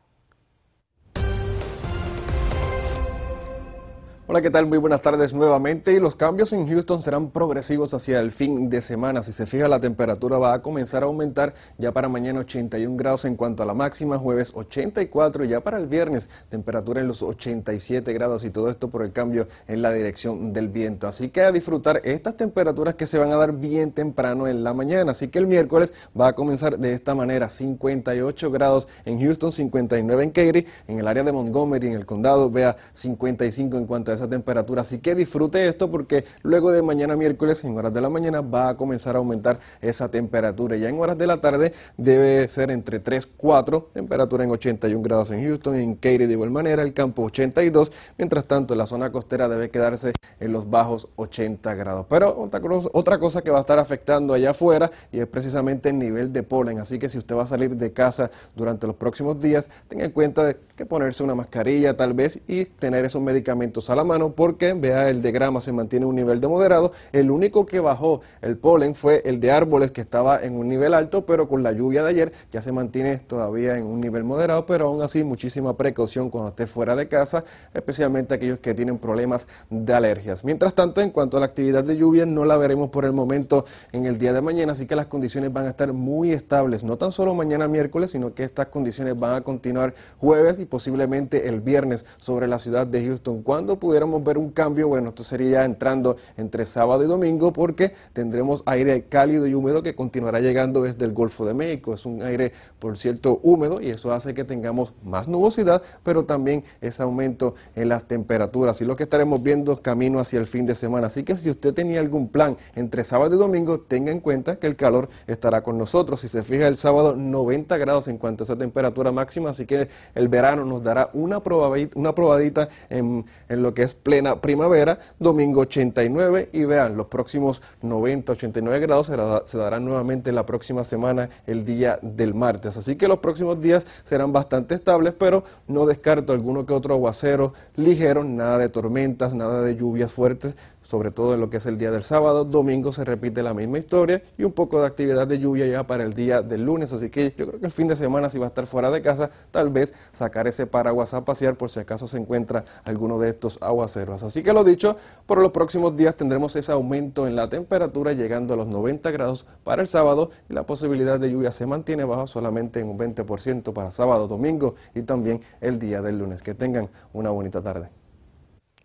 Hola, 4.28 4.42
¿qué 4.42 4.50
tal? 4.50 4.66
Muy 4.66 4.78
buenas 4.78 5.02
tardes 5.02 5.32
nuevamente. 5.32 5.92
Y 5.92 6.00
los 6.00 6.16
cambios 6.16 6.52
en 6.52 6.68
Houston 6.68 7.00
serán 7.00 7.30
progresivos 7.30 7.94
hacia 7.94 8.18
el 8.18 8.32
fin 8.32 8.68
de 8.68 8.82
semana. 8.82 9.22
Si 9.22 9.30
se 9.30 9.46
fija, 9.46 9.68
la 9.68 9.78
temperatura 9.78 10.36
va 10.36 10.52
a 10.52 10.62
comenzar 10.62 11.04
a 11.04 11.06
aumentar 11.06 11.54
ya 11.78 11.92
para 11.92 12.08
mañana 12.08 12.40
81 12.40 12.96
grados 12.96 13.24
en 13.24 13.36
cuanto 13.36 13.62
a 13.62 13.66
la 13.66 13.72
máxima, 13.72 14.18
jueves 14.18 14.50
84 14.52 15.44
y 15.44 15.48
ya 15.50 15.60
para 15.60 15.78
el 15.78 15.86
viernes 15.86 16.28
temperatura 16.48 17.00
en 17.00 17.06
los 17.06 17.22
87 17.22 18.12
grados 18.14 18.44
y 18.44 18.50
todo 18.50 18.68
esto 18.68 18.90
por 18.90 19.04
el 19.04 19.12
cambio 19.12 19.46
en 19.68 19.80
la 19.80 19.92
dirección 19.92 20.52
del 20.52 20.70
viento. 20.70 21.06
Así 21.06 21.28
que 21.28 21.42
a 21.42 21.52
disfrutar 21.52 22.00
estas 22.02 22.36
temperaturas 22.36 22.96
que 22.96 23.06
se 23.06 23.18
van 23.18 23.30
a 23.30 23.36
dar 23.36 23.52
bien 23.52 23.92
temprano 23.92 24.48
en 24.48 24.64
la 24.64 24.74
mañana. 24.74 25.12
Así 25.12 25.28
que 25.28 25.38
el 25.38 25.46
miércoles 25.46 25.94
va 26.20 26.26
a 26.26 26.32
comenzar 26.32 26.80
de 26.80 26.94
esta 26.94 27.14
manera, 27.14 27.48
58 27.48 28.50
grados 28.50 28.88
en 29.04 29.20
Houston, 29.20 29.52
59 29.52 30.24
en 30.24 30.30
Katy, 30.30 30.66
en 30.88 30.98
el 30.98 31.06
área 31.06 31.22
de 31.22 31.30
Montgomery, 31.30 31.86
en 31.86 31.94
el 31.94 32.06
condado, 32.06 32.50
vea 32.50 32.76
55 32.92 33.78
en 33.78 33.86
cuanto 33.86 34.10
a 34.10 34.15
esa 34.16 34.28
temperatura. 34.28 34.82
Así 34.82 34.98
que 34.98 35.14
disfrute 35.14 35.68
esto 35.68 35.90
porque 35.90 36.24
luego 36.42 36.72
de 36.72 36.82
mañana 36.82 37.16
miércoles, 37.16 37.62
en 37.64 37.76
horas 37.76 37.94
de 37.94 38.00
la 38.00 38.10
mañana, 38.10 38.40
va 38.40 38.70
a 38.70 38.76
comenzar 38.76 39.14
a 39.14 39.18
aumentar 39.18 39.60
esa 39.80 40.10
temperatura. 40.10 40.76
Ya 40.76 40.88
en 40.88 40.98
horas 40.98 41.16
de 41.16 41.26
la 41.26 41.40
tarde 41.40 41.72
debe 41.96 42.48
ser 42.48 42.70
entre 42.70 42.98
3, 43.00 43.26
4, 43.36 43.90
temperatura 43.94 44.44
en 44.44 44.50
81 44.50 45.02
grados 45.02 45.30
en 45.30 45.44
Houston, 45.44 45.76
en 45.76 45.94
Katy 45.94 46.26
de 46.26 46.32
igual 46.32 46.50
manera, 46.50 46.82
el 46.82 46.92
campo 46.92 47.22
82. 47.22 47.92
Mientras 48.18 48.46
tanto, 48.46 48.74
la 48.74 48.86
zona 48.86 49.12
costera 49.12 49.48
debe 49.48 49.70
quedarse 49.70 50.12
en 50.40 50.52
los 50.52 50.68
bajos 50.68 51.08
80 51.16 51.74
grados. 51.74 52.06
Pero 52.08 52.50
otra 52.92 53.18
cosa, 53.18 53.42
que 53.42 53.50
va 53.50 53.58
a 53.58 53.60
estar 53.60 53.78
afectando 53.78 54.34
allá 54.34 54.50
afuera 54.50 54.90
y 55.12 55.20
es 55.20 55.26
precisamente 55.26 55.90
el 55.90 55.98
nivel 55.98 56.32
de 56.32 56.42
polen. 56.42 56.78
Así 56.78 56.98
que 56.98 57.08
si 57.08 57.18
usted 57.18 57.36
va 57.36 57.42
a 57.42 57.46
salir 57.46 57.76
de 57.76 57.92
casa 57.92 58.30
durante 58.54 58.86
los 58.86 58.96
próximos 58.96 59.40
días, 59.40 59.68
tenga 59.88 60.04
en 60.04 60.12
cuenta 60.12 60.56
que 60.76 60.86
ponerse 60.86 61.22
una 61.22 61.34
mascarilla 61.34 61.96
tal 61.96 62.14
vez 62.14 62.40
y 62.46 62.64
tener 62.64 63.04
esos 63.04 63.22
medicamentos 63.22 63.90
a 63.90 63.96
la 63.96 64.04
mano 64.06 64.32
porque, 64.32 64.72
vea, 64.72 65.10
el 65.10 65.20
de 65.20 65.32
grama 65.32 65.60
se 65.60 65.72
mantiene 65.72 66.04
en 66.04 66.10
un 66.10 66.16
nivel 66.16 66.40
de 66.40 66.48
moderado. 66.48 66.92
El 67.12 67.30
único 67.30 67.66
que 67.66 67.80
bajó 67.80 68.20
el 68.40 68.56
polen 68.56 68.94
fue 68.94 69.22
el 69.24 69.40
de 69.40 69.50
árboles 69.50 69.90
que 69.90 70.00
estaba 70.00 70.42
en 70.42 70.56
un 70.56 70.68
nivel 70.68 70.94
alto, 70.94 71.26
pero 71.26 71.48
con 71.48 71.62
la 71.62 71.72
lluvia 71.72 72.02
de 72.02 72.10
ayer 72.10 72.32
ya 72.52 72.62
se 72.62 72.72
mantiene 72.72 73.18
todavía 73.18 73.76
en 73.76 73.84
un 73.84 74.00
nivel 74.00 74.24
moderado, 74.24 74.66
pero 74.66 74.86
aún 74.86 75.02
así 75.02 75.24
muchísima 75.24 75.76
precaución 75.76 76.30
cuando 76.30 76.50
esté 76.50 76.66
fuera 76.66 76.96
de 76.96 77.08
casa, 77.08 77.44
especialmente 77.74 78.34
aquellos 78.34 78.58
que 78.58 78.74
tienen 78.74 78.98
problemas 78.98 79.48
de 79.70 79.92
alergias. 79.92 80.44
Mientras 80.44 80.74
tanto, 80.74 81.00
en 81.00 81.10
cuanto 81.10 81.36
a 81.36 81.40
la 81.40 81.46
actividad 81.46 81.84
de 81.84 81.96
lluvia, 81.96 82.26
no 82.26 82.44
la 82.44 82.56
veremos 82.56 82.90
por 82.90 83.04
el 83.04 83.12
momento 83.12 83.64
en 83.92 84.06
el 84.06 84.18
día 84.18 84.32
de 84.32 84.40
mañana, 84.40 84.72
así 84.72 84.86
que 84.86 84.96
las 84.96 85.06
condiciones 85.06 85.52
van 85.52 85.66
a 85.66 85.70
estar 85.70 85.92
muy 85.92 86.32
estables, 86.32 86.84
no 86.84 86.96
tan 86.96 87.12
solo 87.12 87.34
mañana 87.34 87.68
miércoles, 87.68 88.10
sino 88.10 88.34
que 88.34 88.44
estas 88.44 88.66
condiciones 88.66 89.18
van 89.18 89.34
a 89.34 89.40
continuar 89.40 89.94
jueves 90.18 90.58
y 90.58 90.66
posiblemente 90.66 91.48
el 91.48 91.60
viernes 91.60 92.04
sobre 92.18 92.46
la 92.46 92.58
ciudad 92.58 92.86
de 92.86 93.04
Houston. 93.04 93.42
Cuando 93.42 93.78
pudiera 93.78 93.95
ver 94.04 94.38
un 94.38 94.50
cambio, 94.50 94.88
bueno, 94.88 95.08
esto 95.08 95.22
sería 95.22 95.64
entrando 95.64 96.16
entre 96.36 96.66
sábado 96.66 97.02
y 97.04 97.06
domingo 97.06 97.52
porque 97.52 97.92
tendremos 98.12 98.62
aire 98.66 99.04
cálido 99.04 99.46
y 99.46 99.54
húmedo 99.54 99.82
que 99.82 99.94
continuará 99.94 100.40
llegando 100.40 100.82
desde 100.82 101.04
el 101.04 101.12
Golfo 101.12 101.44
de 101.46 101.54
México. 101.54 101.94
Es 101.94 102.06
un 102.06 102.22
aire, 102.22 102.52
por 102.78 102.96
cierto, 102.96 103.40
húmedo 103.42 103.80
y 103.80 103.90
eso 103.90 104.12
hace 104.12 104.34
que 104.34 104.44
tengamos 104.44 104.94
más 105.04 105.28
nubosidad, 105.28 105.82
pero 106.02 106.24
también 106.24 106.64
ese 106.80 107.02
aumento 107.02 107.54
en 107.74 107.88
las 107.88 108.04
temperaturas. 108.06 108.80
Y 108.80 108.84
lo 108.84 108.96
que 108.96 109.04
estaremos 109.04 109.42
viendo 109.42 109.80
camino 109.80 110.20
hacia 110.20 110.38
el 110.38 110.46
fin 110.46 110.66
de 110.66 110.74
semana. 110.74 111.06
Así 111.06 111.22
que 111.22 111.36
si 111.36 111.50
usted 111.50 111.74
tenía 111.74 112.00
algún 112.00 112.28
plan 112.28 112.56
entre 112.74 113.04
sábado 113.04 113.34
y 113.34 113.38
domingo, 113.38 113.80
tenga 113.80 114.12
en 114.12 114.20
cuenta 114.20 114.58
que 114.58 114.66
el 114.66 114.76
calor 114.76 115.08
estará 115.26 115.62
con 115.62 115.78
nosotros. 115.78 116.20
Si 116.20 116.28
se 116.28 116.42
fija 116.42 116.66
el 116.68 116.76
sábado, 116.76 117.14
90 117.16 117.76
grados 117.78 118.08
en 118.08 118.18
cuanto 118.18 118.42
a 118.42 118.44
esa 118.44 118.56
temperatura 118.56 119.12
máxima, 119.12 119.50
así 119.50 119.66
que 119.66 119.88
el 120.14 120.28
verano 120.28 120.64
nos 120.64 120.82
dará 120.82 121.10
una 121.12 121.42
probadita, 121.42 121.98
una 121.98 122.14
probadita 122.14 122.68
en, 122.90 123.24
en 123.48 123.62
lo 123.62 123.74
que 123.74 123.82
es 123.82 123.85
plena 123.94 124.40
primavera, 124.40 124.98
domingo 125.18 125.62
89 125.62 126.50
y 126.52 126.64
vean, 126.64 126.96
los 126.96 127.06
próximos 127.06 127.62
90, 127.82 128.32
89 128.32 128.80
grados 128.80 129.12
se, 129.44 129.58
darán 129.58 129.84
nuevamente 129.84 130.32
la 130.32 130.46
próxima 130.46 130.84
semana, 130.84 131.30
el 131.46 131.64
día 131.64 131.98
del 132.02 132.34
martes. 132.34 132.76
Así 132.76 132.96
que 132.96 133.08
los 133.08 133.18
próximos 133.18 133.60
días 133.60 133.86
serán 134.04 134.32
bastante 134.32 134.74
estables, 134.74 135.14
pero 135.18 135.44
no 135.66 135.86
descarto 135.86 136.32
alguno 136.32 136.66
que 136.66 136.72
otro 136.72 136.94
aguacero 136.94 137.52
ligero, 137.76 138.24
nada 138.24 138.58
de 138.58 138.68
tormentas, 138.68 139.34
nada 139.34 139.62
de 139.62 139.76
lluvias 139.76 140.12
fuertes, 140.12 140.56
sobre 140.86 141.10
todo 141.10 141.34
en 141.34 141.40
lo 141.40 141.50
que 141.50 141.56
es 141.56 141.66
el 141.66 141.78
día 141.78 141.90
del 141.90 142.02
sábado. 142.02 142.44
Domingo 142.44 142.92
se 142.92 143.04
repite 143.04 143.42
la 143.42 143.54
misma 143.54 143.78
historia 143.78 144.22
y 144.38 144.44
un 144.44 144.52
poco 144.52 144.80
de 144.80 144.86
actividad 144.86 145.26
de 145.26 145.38
lluvia 145.38 145.66
ya 145.66 145.86
para 145.86 146.04
el 146.04 146.14
día 146.14 146.42
del 146.42 146.64
lunes. 146.64 146.92
Así 146.92 147.10
que 147.10 147.34
yo 147.36 147.46
creo 147.46 147.60
que 147.60 147.66
el 147.66 147.72
fin 147.72 147.88
de 147.88 147.96
semana, 147.96 148.30
si 148.30 148.38
va 148.38 148.46
a 148.46 148.48
estar 148.48 148.66
fuera 148.66 148.90
de 148.90 149.02
casa, 149.02 149.30
tal 149.50 149.70
vez 149.70 149.92
sacar 150.12 150.46
ese 150.46 150.66
paraguas 150.66 151.12
a 151.14 151.24
pasear 151.24 151.56
por 151.56 151.70
si 151.70 151.80
acaso 151.80 152.06
se 152.06 152.18
encuentra 152.18 152.64
alguno 152.84 153.18
de 153.18 153.30
estos 153.30 153.60
aguaceros. 153.60 154.22
Así 154.22 154.42
que 154.42 154.52
lo 154.52 154.62
dicho, 154.62 154.96
por 155.26 155.42
los 155.42 155.50
próximos 155.50 155.96
días 155.96 156.16
tendremos 156.16 156.54
ese 156.54 156.72
aumento 156.72 157.26
en 157.26 157.34
la 157.34 157.48
temperatura 157.48 158.12
llegando 158.12 158.54
a 158.54 158.56
los 158.56 158.68
90 158.68 159.10
grados 159.10 159.46
para 159.64 159.82
el 159.82 159.88
sábado 159.88 160.30
y 160.48 160.54
la 160.54 160.64
posibilidad 160.64 161.18
de 161.18 161.30
lluvia 161.30 161.50
se 161.50 161.66
mantiene 161.66 162.04
baja 162.04 162.26
solamente 162.26 162.80
en 162.80 162.88
un 162.88 162.98
20% 162.98 163.72
para 163.72 163.90
sábado, 163.90 164.28
domingo 164.28 164.76
y 164.94 165.02
también 165.02 165.40
el 165.60 165.78
día 165.78 166.00
del 166.00 166.18
lunes. 166.18 166.42
Que 166.42 166.54
tengan 166.54 166.88
una 167.12 167.30
bonita 167.30 167.60
tarde. 167.60 167.88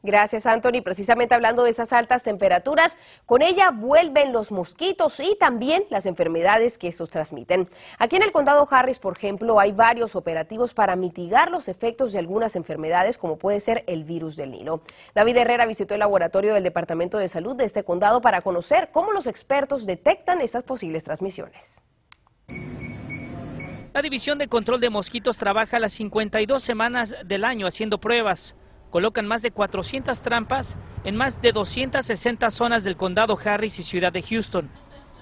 Gracias, 0.04 0.48
Anthony. 0.48 0.82
Precisamente 0.84 1.36
hablando 1.36 1.64
de 1.64 1.70
esas 1.70 1.94
altas 1.94 2.24
temperaturas, 2.24 2.98
con 3.28 3.44
ella 3.44 3.70
vuelven 3.70 4.34
los 4.34 4.52
mosquitos 4.52 5.20
y 5.20 5.36
también 5.40 5.84
las 5.90 6.08
enfermedades 6.08 6.80
que 6.80 6.88
estos 6.88 7.12
transmiten. 7.12 7.70
Aquí 8.00 8.16
en 8.16 8.24
el 8.24 8.32
condado 8.32 8.68
Harris, 8.70 8.98
por 8.98 9.16
ejemplo, 9.16 9.60
hay 9.60 9.72
varios 9.72 10.16
operativos 10.16 10.74
para 10.74 10.96
mitigar 10.96 11.52
los 11.52 11.68
efectos 11.68 12.14
de 12.14 12.20
algunas 12.20 12.56
enfermedades, 12.56 13.20
como 13.20 13.38
puede 13.38 13.60
ser 13.60 13.84
el 13.86 14.04
virus 14.04 14.36
del 14.36 14.52
Nilo. 14.52 14.82
David 15.14 15.38
Herrera 15.38 15.68
visitó 15.68 15.94
el 15.94 16.00
laboratorio 16.00 16.56
del 16.56 16.64
Departamento 16.64 17.20
de 17.20 17.28
Salud 17.28 17.56
de 17.56 17.66
este 17.66 17.84
condado 17.84 18.22
para 18.22 18.42
conocer 18.42 18.90
cómo 18.92 19.12
los 19.12 19.28
expertos 19.28 19.86
detectan 19.86 20.42
estas 20.42 20.64
posibles 20.64 21.04
transmisiones. 21.04 21.82
La 23.94 24.02
División 24.02 24.38
de 24.38 24.48
Control 24.48 24.80
de 24.80 24.90
Mosquitos 24.90 25.38
trabaja 25.38 25.78
las 25.78 25.92
52 25.94 26.64
semanas 26.64 27.16
del 27.26 27.44
año 27.44 27.68
haciendo 27.68 28.00
pruebas 28.00 28.56
colocan 28.92 29.26
más 29.26 29.42
de 29.42 29.50
400 29.50 30.22
trampas 30.22 30.78
en 31.04 31.16
más 31.16 31.42
de 31.42 31.52
260 31.52 32.52
zonas 32.52 32.84
del 32.84 32.98
condado 32.98 33.38
Harris 33.44 33.80
y 33.80 33.84
ciudad 33.84 34.12
de 34.12 34.22
Houston. 34.22 34.70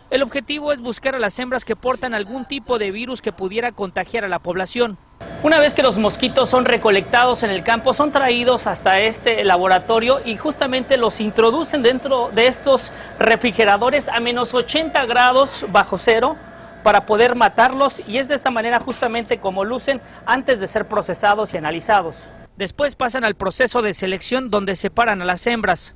El 0.10 0.24
objetivo 0.24 0.74
es 0.74 0.82
buscar 0.82 1.14
a 1.14 1.20
las 1.20 1.38
hembras 1.38 1.64
que 1.64 1.76
portan 1.76 2.16
algún 2.16 2.46
tipo 2.46 2.80
de 2.80 2.90
virus 2.90 3.22
que 3.22 3.32
pudiera 3.32 3.72
contagiar 3.72 4.26
a 4.26 4.28
la 4.28 4.40
población. 4.40 4.98
Una 5.44 5.60
vez 5.60 5.76
que 5.76 5.84
los 5.84 6.00
mosquitos 6.00 6.50
son 6.50 6.66
recolectados 6.66 7.44
en 7.44 7.52
el 7.52 7.64
campo, 7.64 7.94
son 7.94 8.12
traídos 8.12 8.66
hasta 8.66 9.00
este 9.02 9.44
laboratorio 9.44 10.20
y 10.26 10.36
justamente 10.36 10.98
los 10.98 11.20
introducen 11.20 11.84
dentro 11.84 12.32
de 12.34 12.48
estos 12.48 12.92
refrigeradores 13.20 14.10
a 14.10 14.20
menos 14.20 14.56
80 14.56 15.06
grados 15.06 15.66
bajo 15.72 16.00
cero 16.00 16.38
para 16.82 17.06
poder 17.06 17.36
matarlos 17.36 18.08
y 18.10 18.18
es 18.18 18.28
de 18.28 18.36
esta 18.36 18.50
manera 18.50 18.80
justamente 18.80 19.38
como 19.38 19.64
lucen 19.64 20.02
antes 20.26 20.60
de 20.60 20.68
ser 20.68 20.88
procesados 20.88 21.54
y 21.54 21.58
analizados. 21.58 22.32
Después 22.60 22.98
pasan 22.98 23.24
al 23.24 23.36
proceso 23.36 23.82
de 23.82 23.94
selección 23.94 24.50
donde 24.50 24.76
separan 24.76 25.22
a 25.22 25.26
las 25.26 25.48
hembras. 25.48 25.96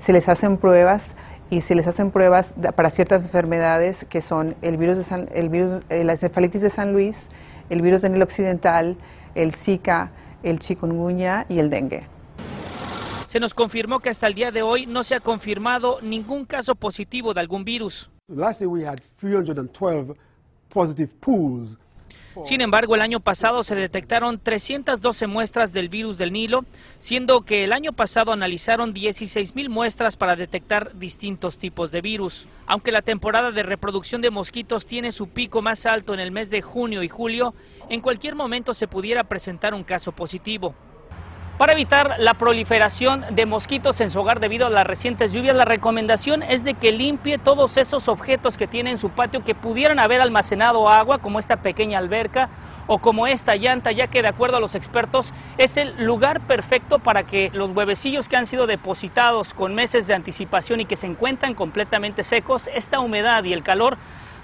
Se 0.00 0.12
les 0.12 0.28
hacen 0.28 0.56
pruebas 0.56 1.14
y 1.50 1.60
se 1.60 1.76
les 1.76 1.86
hacen 1.86 2.10
pruebas 2.10 2.52
para 2.74 2.90
ciertas 2.90 3.22
enfermedades 3.22 4.04
que 4.06 4.20
son 4.20 4.56
el 4.60 4.76
virus 4.76 4.96
de 4.96 5.04
San, 5.04 5.28
el 5.32 5.48
virus, 5.50 5.84
eh, 5.88 6.02
la 6.02 6.14
encefalitis 6.14 6.62
de 6.62 6.70
San 6.70 6.92
Luis, 6.92 7.28
el 7.68 7.80
virus 7.80 8.02
del 8.02 8.10
Nilo 8.10 8.24
Occidental, 8.24 8.96
el 9.36 9.52
Zika, 9.52 10.10
el 10.42 10.58
chikungunya 10.58 11.46
y 11.48 11.60
el 11.60 11.70
dengue. 11.70 12.02
Se 13.28 13.38
nos 13.38 13.54
confirmó 13.54 14.00
que 14.00 14.10
hasta 14.10 14.26
el 14.26 14.34
día 14.34 14.50
de 14.50 14.62
hoy 14.62 14.86
no 14.86 15.04
se 15.04 15.14
ha 15.14 15.20
confirmado 15.20 16.00
ningún 16.02 16.44
caso 16.44 16.74
positivo 16.74 17.34
de 17.34 17.40
algún 17.40 17.64
virus. 17.64 18.10
Last 18.26 18.58
year 18.58 18.68
we 18.68 18.84
had 18.84 18.98
312 19.20 20.16
positive 20.70 21.12
pools 21.20 21.78
sin 22.42 22.60
embargo, 22.60 22.94
el 22.94 23.02
año 23.02 23.20
pasado 23.20 23.62
se 23.62 23.74
detectaron 23.74 24.38
312 24.38 25.26
muestras 25.26 25.72
del 25.72 25.88
virus 25.88 26.18
del 26.18 26.32
Nilo, 26.32 26.64
siendo 26.98 27.42
que 27.42 27.64
el 27.64 27.72
año 27.72 27.92
pasado 27.92 28.32
analizaron 28.32 28.94
16.000 28.94 29.68
muestras 29.68 30.16
para 30.16 30.36
detectar 30.36 30.96
distintos 30.98 31.58
tipos 31.58 31.90
de 31.90 32.00
virus. 32.00 32.46
Aunque 32.66 32.92
la 32.92 33.02
temporada 33.02 33.50
de 33.50 33.62
reproducción 33.62 34.20
de 34.20 34.30
mosquitos 34.30 34.86
tiene 34.86 35.12
su 35.12 35.28
pico 35.28 35.62
más 35.62 35.86
alto 35.86 36.14
en 36.14 36.20
el 36.20 36.30
mes 36.30 36.50
de 36.50 36.62
junio 36.62 37.02
y 37.02 37.08
julio, 37.08 37.54
en 37.88 38.00
cualquier 38.00 38.34
momento 38.34 38.74
se 38.74 38.88
pudiera 38.88 39.24
presentar 39.24 39.74
un 39.74 39.84
caso 39.84 40.12
positivo. 40.12 40.74
Para 41.60 41.74
evitar 41.74 42.14
la 42.16 42.32
proliferación 42.32 43.22
de 43.32 43.44
mosquitos 43.44 44.00
en 44.00 44.08
su 44.08 44.18
hogar 44.18 44.40
debido 44.40 44.66
a 44.66 44.70
las 44.70 44.86
recientes 44.86 45.34
lluvias, 45.34 45.54
la 45.54 45.66
recomendación 45.66 46.42
es 46.42 46.64
de 46.64 46.72
que 46.72 46.90
limpie 46.90 47.36
todos 47.36 47.76
esos 47.76 48.08
objetos 48.08 48.56
que 48.56 48.66
tiene 48.66 48.92
en 48.92 48.96
su 48.96 49.10
patio 49.10 49.44
que 49.44 49.54
pudieran 49.54 49.98
haber 49.98 50.22
almacenado 50.22 50.88
agua, 50.88 51.18
como 51.18 51.38
esta 51.38 51.56
pequeña 51.58 51.98
alberca 51.98 52.48
o 52.86 52.96
como 52.96 53.26
esta 53.26 53.56
llanta, 53.56 53.92
ya 53.92 54.06
que 54.06 54.22
de 54.22 54.28
acuerdo 54.28 54.56
a 54.56 54.60
los 54.60 54.74
expertos 54.74 55.34
es 55.58 55.76
el 55.76 56.02
lugar 56.02 56.40
perfecto 56.40 56.98
para 56.98 57.24
que 57.24 57.50
los 57.52 57.72
huevecillos 57.72 58.30
que 58.30 58.38
han 58.38 58.46
sido 58.46 58.66
depositados 58.66 59.52
con 59.52 59.74
meses 59.74 60.06
de 60.06 60.14
anticipación 60.14 60.80
y 60.80 60.86
que 60.86 60.96
se 60.96 61.08
encuentran 61.08 61.52
completamente 61.52 62.24
secos, 62.24 62.70
esta 62.74 63.00
humedad 63.00 63.44
y 63.44 63.52
el 63.52 63.62
calor 63.62 63.98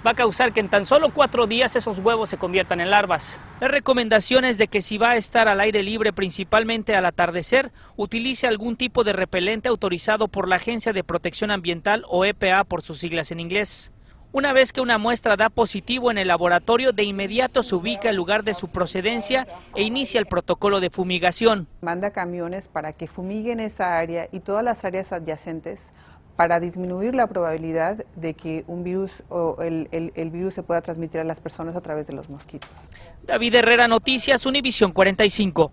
va 0.07 0.11
a 0.11 0.15
causar 0.15 0.53
que 0.53 0.61
en 0.61 0.69
tan 0.69 0.85
solo 0.85 1.13
cuatro 1.13 1.47
días 1.47 1.75
esos 1.75 1.99
huevos 1.99 2.29
se 2.29 2.37
conviertan 2.37 2.79
en 2.79 2.91
larvas. 2.91 3.41
La 3.59 3.67
recomendación 3.67 4.45
es 4.45 4.57
de 4.57 4.69
que 4.69 4.81
si 4.81 4.97
va 4.97 5.11
a 5.11 5.17
estar 5.17 5.49
al 5.49 5.59
aire 5.59 5.83
libre 5.83 6.13
principalmente 6.13 6.95
al 6.95 7.05
atardecer, 7.05 7.73
utilice 7.97 8.47
algún 8.47 8.77
tipo 8.77 9.03
de 9.03 9.11
repelente 9.11 9.67
autorizado 9.67 10.29
por 10.29 10.47
la 10.47 10.55
Agencia 10.55 10.93
de 10.93 11.03
Protección 11.03 11.51
Ambiental 11.51 12.05
o 12.07 12.23
EPA 12.23 12.63
por 12.63 12.83
sus 12.83 12.99
siglas 12.99 13.33
en 13.33 13.41
inglés. 13.41 13.91
Una 14.31 14.53
vez 14.53 14.71
que 14.71 14.79
una 14.79 14.97
muestra 14.97 15.35
da 15.35 15.49
positivo 15.49 16.09
en 16.09 16.17
el 16.17 16.29
laboratorio, 16.29 16.93
de 16.93 17.03
inmediato 17.03 17.61
se 17.61 17.75
ubica 17.75 18.09
el 18.09 18.15
lugar 18.15 18.45
de 18.45 18.53
su 18.53 18.69
procedencia 18.69 19.45
e 19.75 19.83
inicia 19.83 20.19
el 20.19 20.25
protocolo 20.25 20.79
de 20.79 20.89
fumigación. 20.89 21.67
Manda 21.81 22.11
camiones 22.11 22.69
para 22.69 22.93
que 22.93 23.07
fumiguen 23.07 23.59
esa 23.59 23.97
área 23.97 24.29
y 24.31 24.39
todas 24.39 24.63
las 24.63 24.85
áreas 24.85 25.11
adyacentes 25.11 25.91
para 26.37 26.59
disminuir 26.59 27.15
la 27.15 27.27
probabilidad 27.27 28.05
de 28.15 28.35
que 28.35 28.63
un 28.67 28.83
virus 28.83 29.23
o 29.27 29.57
el, 29.59 29.89
el, 29.91 30.29
virus 30.29 30.53
se 30.53 30.61
pueda 30.63 30.81
transmitir 30.81 31.19
a 31.19 31.23
las 31.23 31.41
personas 31.41 31.75
a 31.75 31.81
través 31.81 32.05
de 32.05 32.13
los 32.13 32.29
mosquitos. 32.29 32.69
David 33.23 33.55
Herrera, 33.55 33.87
Noticias, 33.87 34.45
Univisión 34.45 34.91
45. 34.91 35.71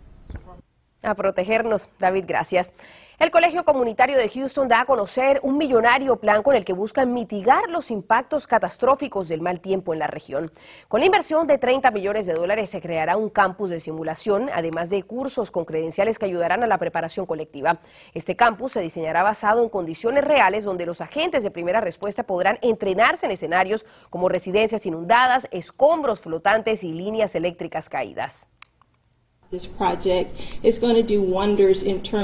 A 1.02 1.14
protegernos, 1.14 1.90
David, 2.00 2.24
gracias. 2.26 2.72
El 3.16 3.30
Colegio 3.30 3.64
Comunitario 3.64 4.18
de 4.18 4.28
Houston 4.28 4.66
da 4.66 4.80
a 4.80 4.86
conocer 4.86 5.38
un 5.44 5.56
millonario 5.56 6.16
plan 6.16 6.42
con 6.42 6.56
el 6.56 6.64
que 6.64 6.72
buscan 6.72 7.12
mitigar 7.12 7.70
los 7.70 7.92
impactos 7.92 8.48
catastróficos 8.48 9.28
del 9.28 9.40
mal 9.40 9.60
tiempo 9.60 9.92
en 9.92 10.00
la 10.00 10.08
región. 10.08 10.50
Con 10.88 10.98
la 10.98 11.06
inversión 11.06 11.46
de 11.46 11.58
30 11.58 11.92
millones 11.92 12.26
de 12.26 12.34
dólares 12.34 12.70
se 12.70 12.80
creará 12.80 13.16
un 13.16 13.30
campus 13.30 13.70
de 13.70 13.78
simulación, 13.78 14.50
además 14.52 14.90
de 14.90 15.04
cursos 15.04 15.52
con 15.52 15.64
credenciales 15.64 16.18
que 16.18 16.26
ayudarán 16.26 16.64
a 16.64 16.66
la 16.66 16.78
preparación 16.78 17.24
colectiva. 17.24 17.78
Este 18.14 18.34
campus 18.34 18.72
se 18.72 18.80
diseñará 18.80 19.22
basado 19.22 19.62
en 19.62 19.68
condiciones 19.68 20.24
reales 20.24 20.64
donde 20.64 20.84
los 20.84 21.00
agentes 21.00 21.44
de 21.44 21.52
primera 21.52 21.80
respuesta 21.80 22.24
podrán 22.24 22.58
entrenarse 22.62 23.26
en 23.26 23.32
escenarios 23.32 23.86
como 24.10 24.28
residencias 24.28 24.86
inundadas, 24.86 25.46
escombros 25.52 26.20
flotantes 26.20 26.82
y 26.82 26.92
líneas 26.92 27.36
eléctricas 27.36 27.88
caídas. 27.88 28.48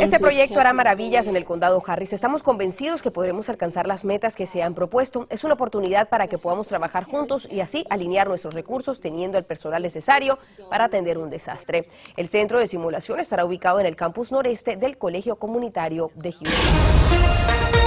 Este 0.01 0.19
proyecto 0.19 0.61
hará 0.61 0.73
maravillas 0.73 1.27
en 1.27 1.37
el 1.37 1.45
condado 1.45 1.83
Harris. 1.87 2.13
Estamos 2.13 2.43
convencidos 2.43 3.03
que 3.03 3.11
podremos 3.11 3.49
alcanzar 3.49 3.87
las 3.87 4.05
metas 4.05 4.37
que 4.37 4.47
se 4.47 4.63
han 4.63 4.75
propuesto. 4.75 5.27
Es 5.31 5.45
una 5.45 5.55
oportunidad 5.55 6.09
para 6.09 6.27
que 6.27 6.39
podamos 6.39 6.69
trabajar 6.69 7.05
juntos 7.05 7.49
y 7.51 7.61
así 7.61 7.85
alinear 7.91 8.29
nuestros 8.29 8.55
recursos 8.55 9.01
teniendo 9.01 9.39
el 9.39 9.45
personal 9.45 9.83
necesario 9.83 10.39
para 10.69 10.85
atender 10.85 11.19
un 11.19 11.31
desastre. 11.31 11.87
El 12.17 12.29
centro 12.29 12.59
de 12.59 12.67
simulación 12.67 13.21
estará 13.21 13.45
ubicado 13.45 13.81
en 13.81 13.87
el 13.87 13.97
campus 13.97 14.33
noreste 14.33 14.77
del 14.77 14.99
Colegio 14.99 15.37
Comunitario 15.37 16.11
de 16.15 16.33
Houston. 16.33 17.11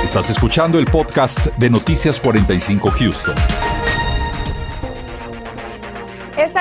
Estás 0.03 0.29
escuchando 0.29 0.77
el 0.79 0.85
podcast 0.87 1.47
de 1.57 1.69
Noticias 1.69 2.19
45 2.19 2.91
Houston. 2.91 3.62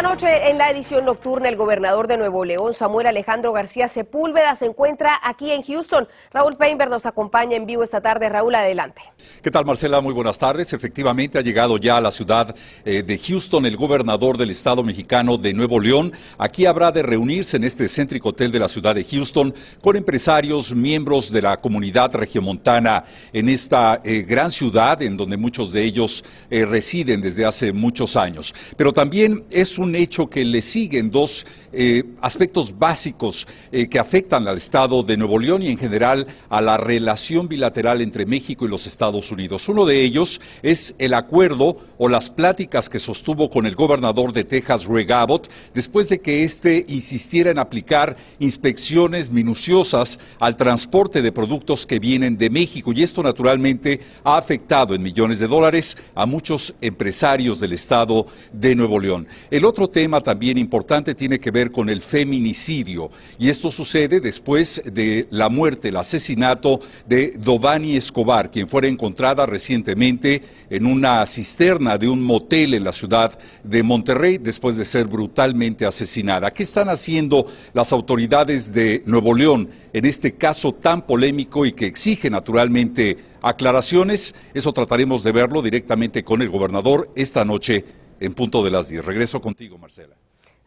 Noche 0.03 0.51
en 0.51 0.59
la 0.59 0.69
edición 0.69 1.05
nocturna 1.05 1.49
el 1.49 1.55
gobernador 1.55 2.09
de 2.09 2.17
Nuevo 2.17 2.45
León, 2.45 2.75
Samuel 2.75 3.07
Alejandro 3.07 3.53
García 3.53 3.87
Sepúlveda, 3.87 4.57
se 4.57 4.67
encuentra 4.67 5.21
aquí 5.23 5.53
en 5.53 5.63
Houston. 5.63 6.09
Raúl 6.33 6.57
Peinberg 6.57 6.91
nos 6.91 7.07
acompaña 7.07 7.57
en 7.57 7.67
vivo 7.67 7.85
esta 7.85 8.01
tarde. 8.01 8.29
Raúl, 8.29 8.53
adelante. 8.57 9.01
¿Qué 9.43 9.51
tal 9.53 9.65
Marcela? 9.65 10.01
Muy 10.01 10.13
buenas 10.13 10.41
tardes. 10.41 10.73
Efectivamente 10.73 11.39
ha 11.39 11.41
llegado 11.41 11.77
ya 11.79 11.99
a 11.99 12.01
la 12.01 12.11
ciudad 12.11 12.53
eh, 12.85 13.05
de 13.05 13.17
Houston 13.17 13.65
el 13.65 13.77
gobernador 13.77 14.37
del 14.37 14.51
estado 14.51 14.83
mexicano 14.83 15.39
de 15.39 15.55
Nuevo 15.55 15.79
León. 15.79 16.13
Aquí 16.37 16.67
habrá 16.67 16.91
de 16.91 17.05
reunirse 17.05 17.57
en 17.57 17.63
este 17.63 17.89
céntrico 17.89 18.31
hotel 18.31 18.51
de 18.51 18.59
la 18.59 18.69
ciudad 18.69 18.97
de 18.97 19.05
Houston 19.05 19.55
con 19.81 19.95
empresarios, 19.95 20.75
miembros 20.75 21.31
de 21.31 21.43
la 21.43 21.61
comunidad 21.61 22.13
regiomontana 22.13 23.05
en 23.33 23.49
esta 23.49 24.01
eh, 24.03 24.23
gran 24.23 24.51
ciudad 24.51 25.01
en 25.01 25.17
donde 25.17 25.37
muchos 25.37 25.73
de 25.73 25.85
ellos 25.85 26.25
eh, 26.51 26.65
residen 26.65 27.21
desde 27.21 27.45
hace 27.45 27.73
muchos 27.73 28.17
años. 28.17 28.53
Pero 28.77 28.93
también 28.93 29.45
es 29.49 29.79
un 29.79 29.92
hecho 29.97 30.29
que 30.29 30.45
le 30.45 30.63
siguen 30.63 31.11
dos 31.11 31.47
eh, 31.73 32.05
aspectos 32.21 32.79
básicos 32.79 33.47
eh, 33.71 33.89
que 33.89 33.99
afectan 33.99 34.47
al 34.47 34.59
Estado 34.59 35.03
de 35.03 35.17
Nuevo 35.17 35.39
León 35.39 35.63
y 35.63 35.69
en 35.69 35.79
general 35.79 36.27
a 36.49 36.61
la 36.61 36.77
relación 36.77 37.49
bilateral 37.49 38.01
entre 38.01 38.27
México 38.27 38.65
y 38.67 38.69
los 38.69 38.87
Estados 38.87 39.31
Unidos. 39.33 39.69
Uno 39.69 39.87
de 39.87 40.03
ellos 40.03 40.41
es 40.63 40.95
el 40.99 41.15
acuerdo 41.15 41.77
o 41.99 42.09
las 42.09 42.31
pláticas 42.31 42.89
que 42.89 42.99
sostuvo 42.99 43.49
con 43.51 43.67
el 43.67 43.75
gobernador 43.75 44.33
de 44.33 44.45
Texas, 44.45 44.87
Greg 44.87 45.13
Abbott, 45.13 45.51
después 45.75 46.09
de 46.09 46.21
que 46.21 46.45
éste 46.45 46.85
insistiera 46.89 47.51
en 47.51 47.59
aplicar 47.59 48.17
inspecciones 48.39 49.31
minuciosas 49.31 50.19
al 50.39 50.57
transporte 50.57 51.23
de 51.23 51.33
productos 51.33 51.87
que 51.87 51.99
vienen 51.99 52.37
de 52.37 52.51
México. 52.51 52.93
Y 52.95 53.03
esto 53.03 53.23
naturalmente 53.23 54.01
ha 54.25 54.37
afectado 54.37 54.95
en 54.95 55.03
millones 55.03 55.39
de 55.39 55.49
dólares 55.49 55.97
a 56.15 56.27
muchos 56.27 56.75
empresarios 56.81 57.61
del 57.61 57.73
Estado 57.73 58.27
de 58.53 58.75
Nuevo 58.75 58.99
León. 58.99 59.27
El 59.51 59.65
otro 59.65 59.82
otro 59.83 59.91
tema 59.91 60.21
también 60.21 60.59
importante 60.59 61.13
tiene 61.13 61.41
que 61.41 61.51
ver 61.51 61.73
con 61.73 61.89
el 61.89 62.03
feminicidio 62.03 63.11
y 63.37 63.49
esto 63.49 63.73
sucede 63.73 64.21
después 64.21 64.81
de 64.85 65.27
la 65.31 65.49
muerte, 65.49 65.89
el 65.89 65.97
asesinato 65.97 66.79
de 67.05 67.35
Dovani 67.37 67.97
Escobar, 67.97 68.53
quien 68.53 68.69
fue 68.69 68.87
encontrada 68.87 69.45
recientemente 69.45 70.41
en 70.71 70.87
una 70.87 71.27
cisterna 71.27 71.99
de 71.99 72.09
un 72.09 72.23
motel 72.23 72.75
en 72.75 72.85
la 72.85 72.93
ciudad 72.93 73.37
de 73.65 73.83
Monterrey 73.83 74.39
después 74.39 74.77
de 74.77 74.85
ser 74.85 75.09
brutalmente 75.09 75.85
asesinada. 75.85 76.53
¿Qué 76.53 76.63
están 76.63 76.89
haciendo 76.89 77.47
las 77.75 77.93
autoridades 77.93 78.73
de 78.73 79.03
Nuevo 79.05 79.35
León 79.35 79.69
en 79.93 80.05
este 80.05 80.35
caso 80.35 80.73
tan 80.75 81.05
polémico 81.05 81.67
y 81.67 81.73
que 81.73 81.87
exige 81.87 82.31
naturalmente 82.31 83.17
aclaraciones? 83.43 84.33
Eso 84.55 84.73
trataremos 84.73 85.25
de 85.25 85.33
verlo 85.33 85.61
directamente 85.61 86.23
con 86.23 86.41
el 86.41 86.51
gobernador 86.51 87.11
esta 87.17 87.45
noche 87.45 87.85
en 88.25 88.35
punto 88.35 88.63
de 88.63 88.71
las 88.71 88.89
10. 88.89 89.05
Regreso 89.05 89.41
contigo, 89.41 89.79
Marcela. 89.79 90.15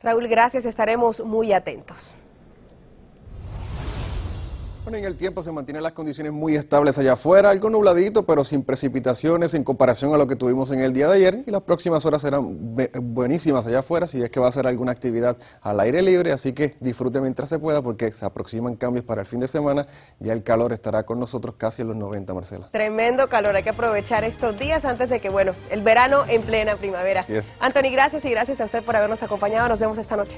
Raúl, 0.02 0.28
gracias, 0.28 0.66
estaremos 0.66 1.22
muy 1.22 1.54
atentos. 1.54 2.16
Bueno, 4.86 5.00
en 5.00 5.06
el 5.06 5.16
tiempo 5.16 5.42
se 5.42 5.52
mantienen 5.52 5.82
las 5.82 5.94
condiciones 5.94 6.32
muy 6.32 6.56
estables 6.56 7.00
allá 7.00 7.14
afuera, 7.14 7.50
algo 7.50 7.72
nubladito, 7.72 8.24
pero 8.28 8.44
sin 8.44 8.62
precipitaciones 8.62 9.56
en 9.56 9.64
comparación 9.64 10.14
a 10.14 10.18
lo 10.18 10.28
que 10.28 10.36
tuvimos 10.36 10.70
en 10.70 10.80
el 10.80 10.94
día 10.94 11.08
de 11.08 11.16
ayer. 11.16 11.44
Y 11.48 11.50
las 11.50 11.64
próximas 11.64 12.06
horas 12.06 12.22
serán 12.22 12.76
buenísimas 13.02 13.66
allá 13.66 13.80
afuera, 13.80 14.06
si 14.06 14.22
es 14.22 14.30
que 14.30 14.40
va 14.40 14.48
a 14.48 14.52
ser 14.52 14.68
alguna 14.68 14.92
actividad 14.92 15.38
al 15.64 15.80
aire 15.80 16.04
libre. 16.04 16.32
Así 16.32 16.54
que 16.54 16.76
disfrute 16.82 17.20
mientras 17.20 17.50
se 17.50 17.58
pueda, 17.58 17.82
porque 17.82 18.12
se 18.12 18.28
aproximan 18.28 18.76
cambios 18.76 19.04
para 19.04 19.22
el 19.22 19.28
fin 19.28 19.40
de 19.40 19.48
semana. 19.48 19.88
Ya 20.20 20.34
el 20.34 20.44
calor 20.44 20.72
estará 20.72 21.02
con 21.02 21.20
nosotros 21.20 21.56
casi 21.58 21.82
en 21.82 21.88
los 21.88 21.98
90, 21.98 22.36
Marcela. 22.36 22.70
Tremendo 22.70 23.28
calor, 23.28 23.56
hay 23.56 23.64
que 23.64 23.72
aprovechar 23.72 24.24
estos 24.24 24.56
días 24.60 24.86
antes 24.86 25.10
de 25.10 25.20
que, 25.20 25.30
bueno, 25.30 25.54
el 25.72 25.82
verano 25.82 26.26
en 26.28 26.44
plena 26.44 26.76
primavera. 26.76 27.22
Así 27.22 27.36
es. 27.36 27.52
Anthony, 27.60 27.90
gracias 27.92 28.24
y 28.24 28.30
gracias 28.30 28.62
a 28.62 28.66
usted 28.66 28.84
por 28.84 28.96
habernos 28.96 29.24
acompañado. 29.24 29.68
Nos 29.68 29.80
vemos 29.80 29.98
esta 29.98 30.16
noche. 30.16 30.38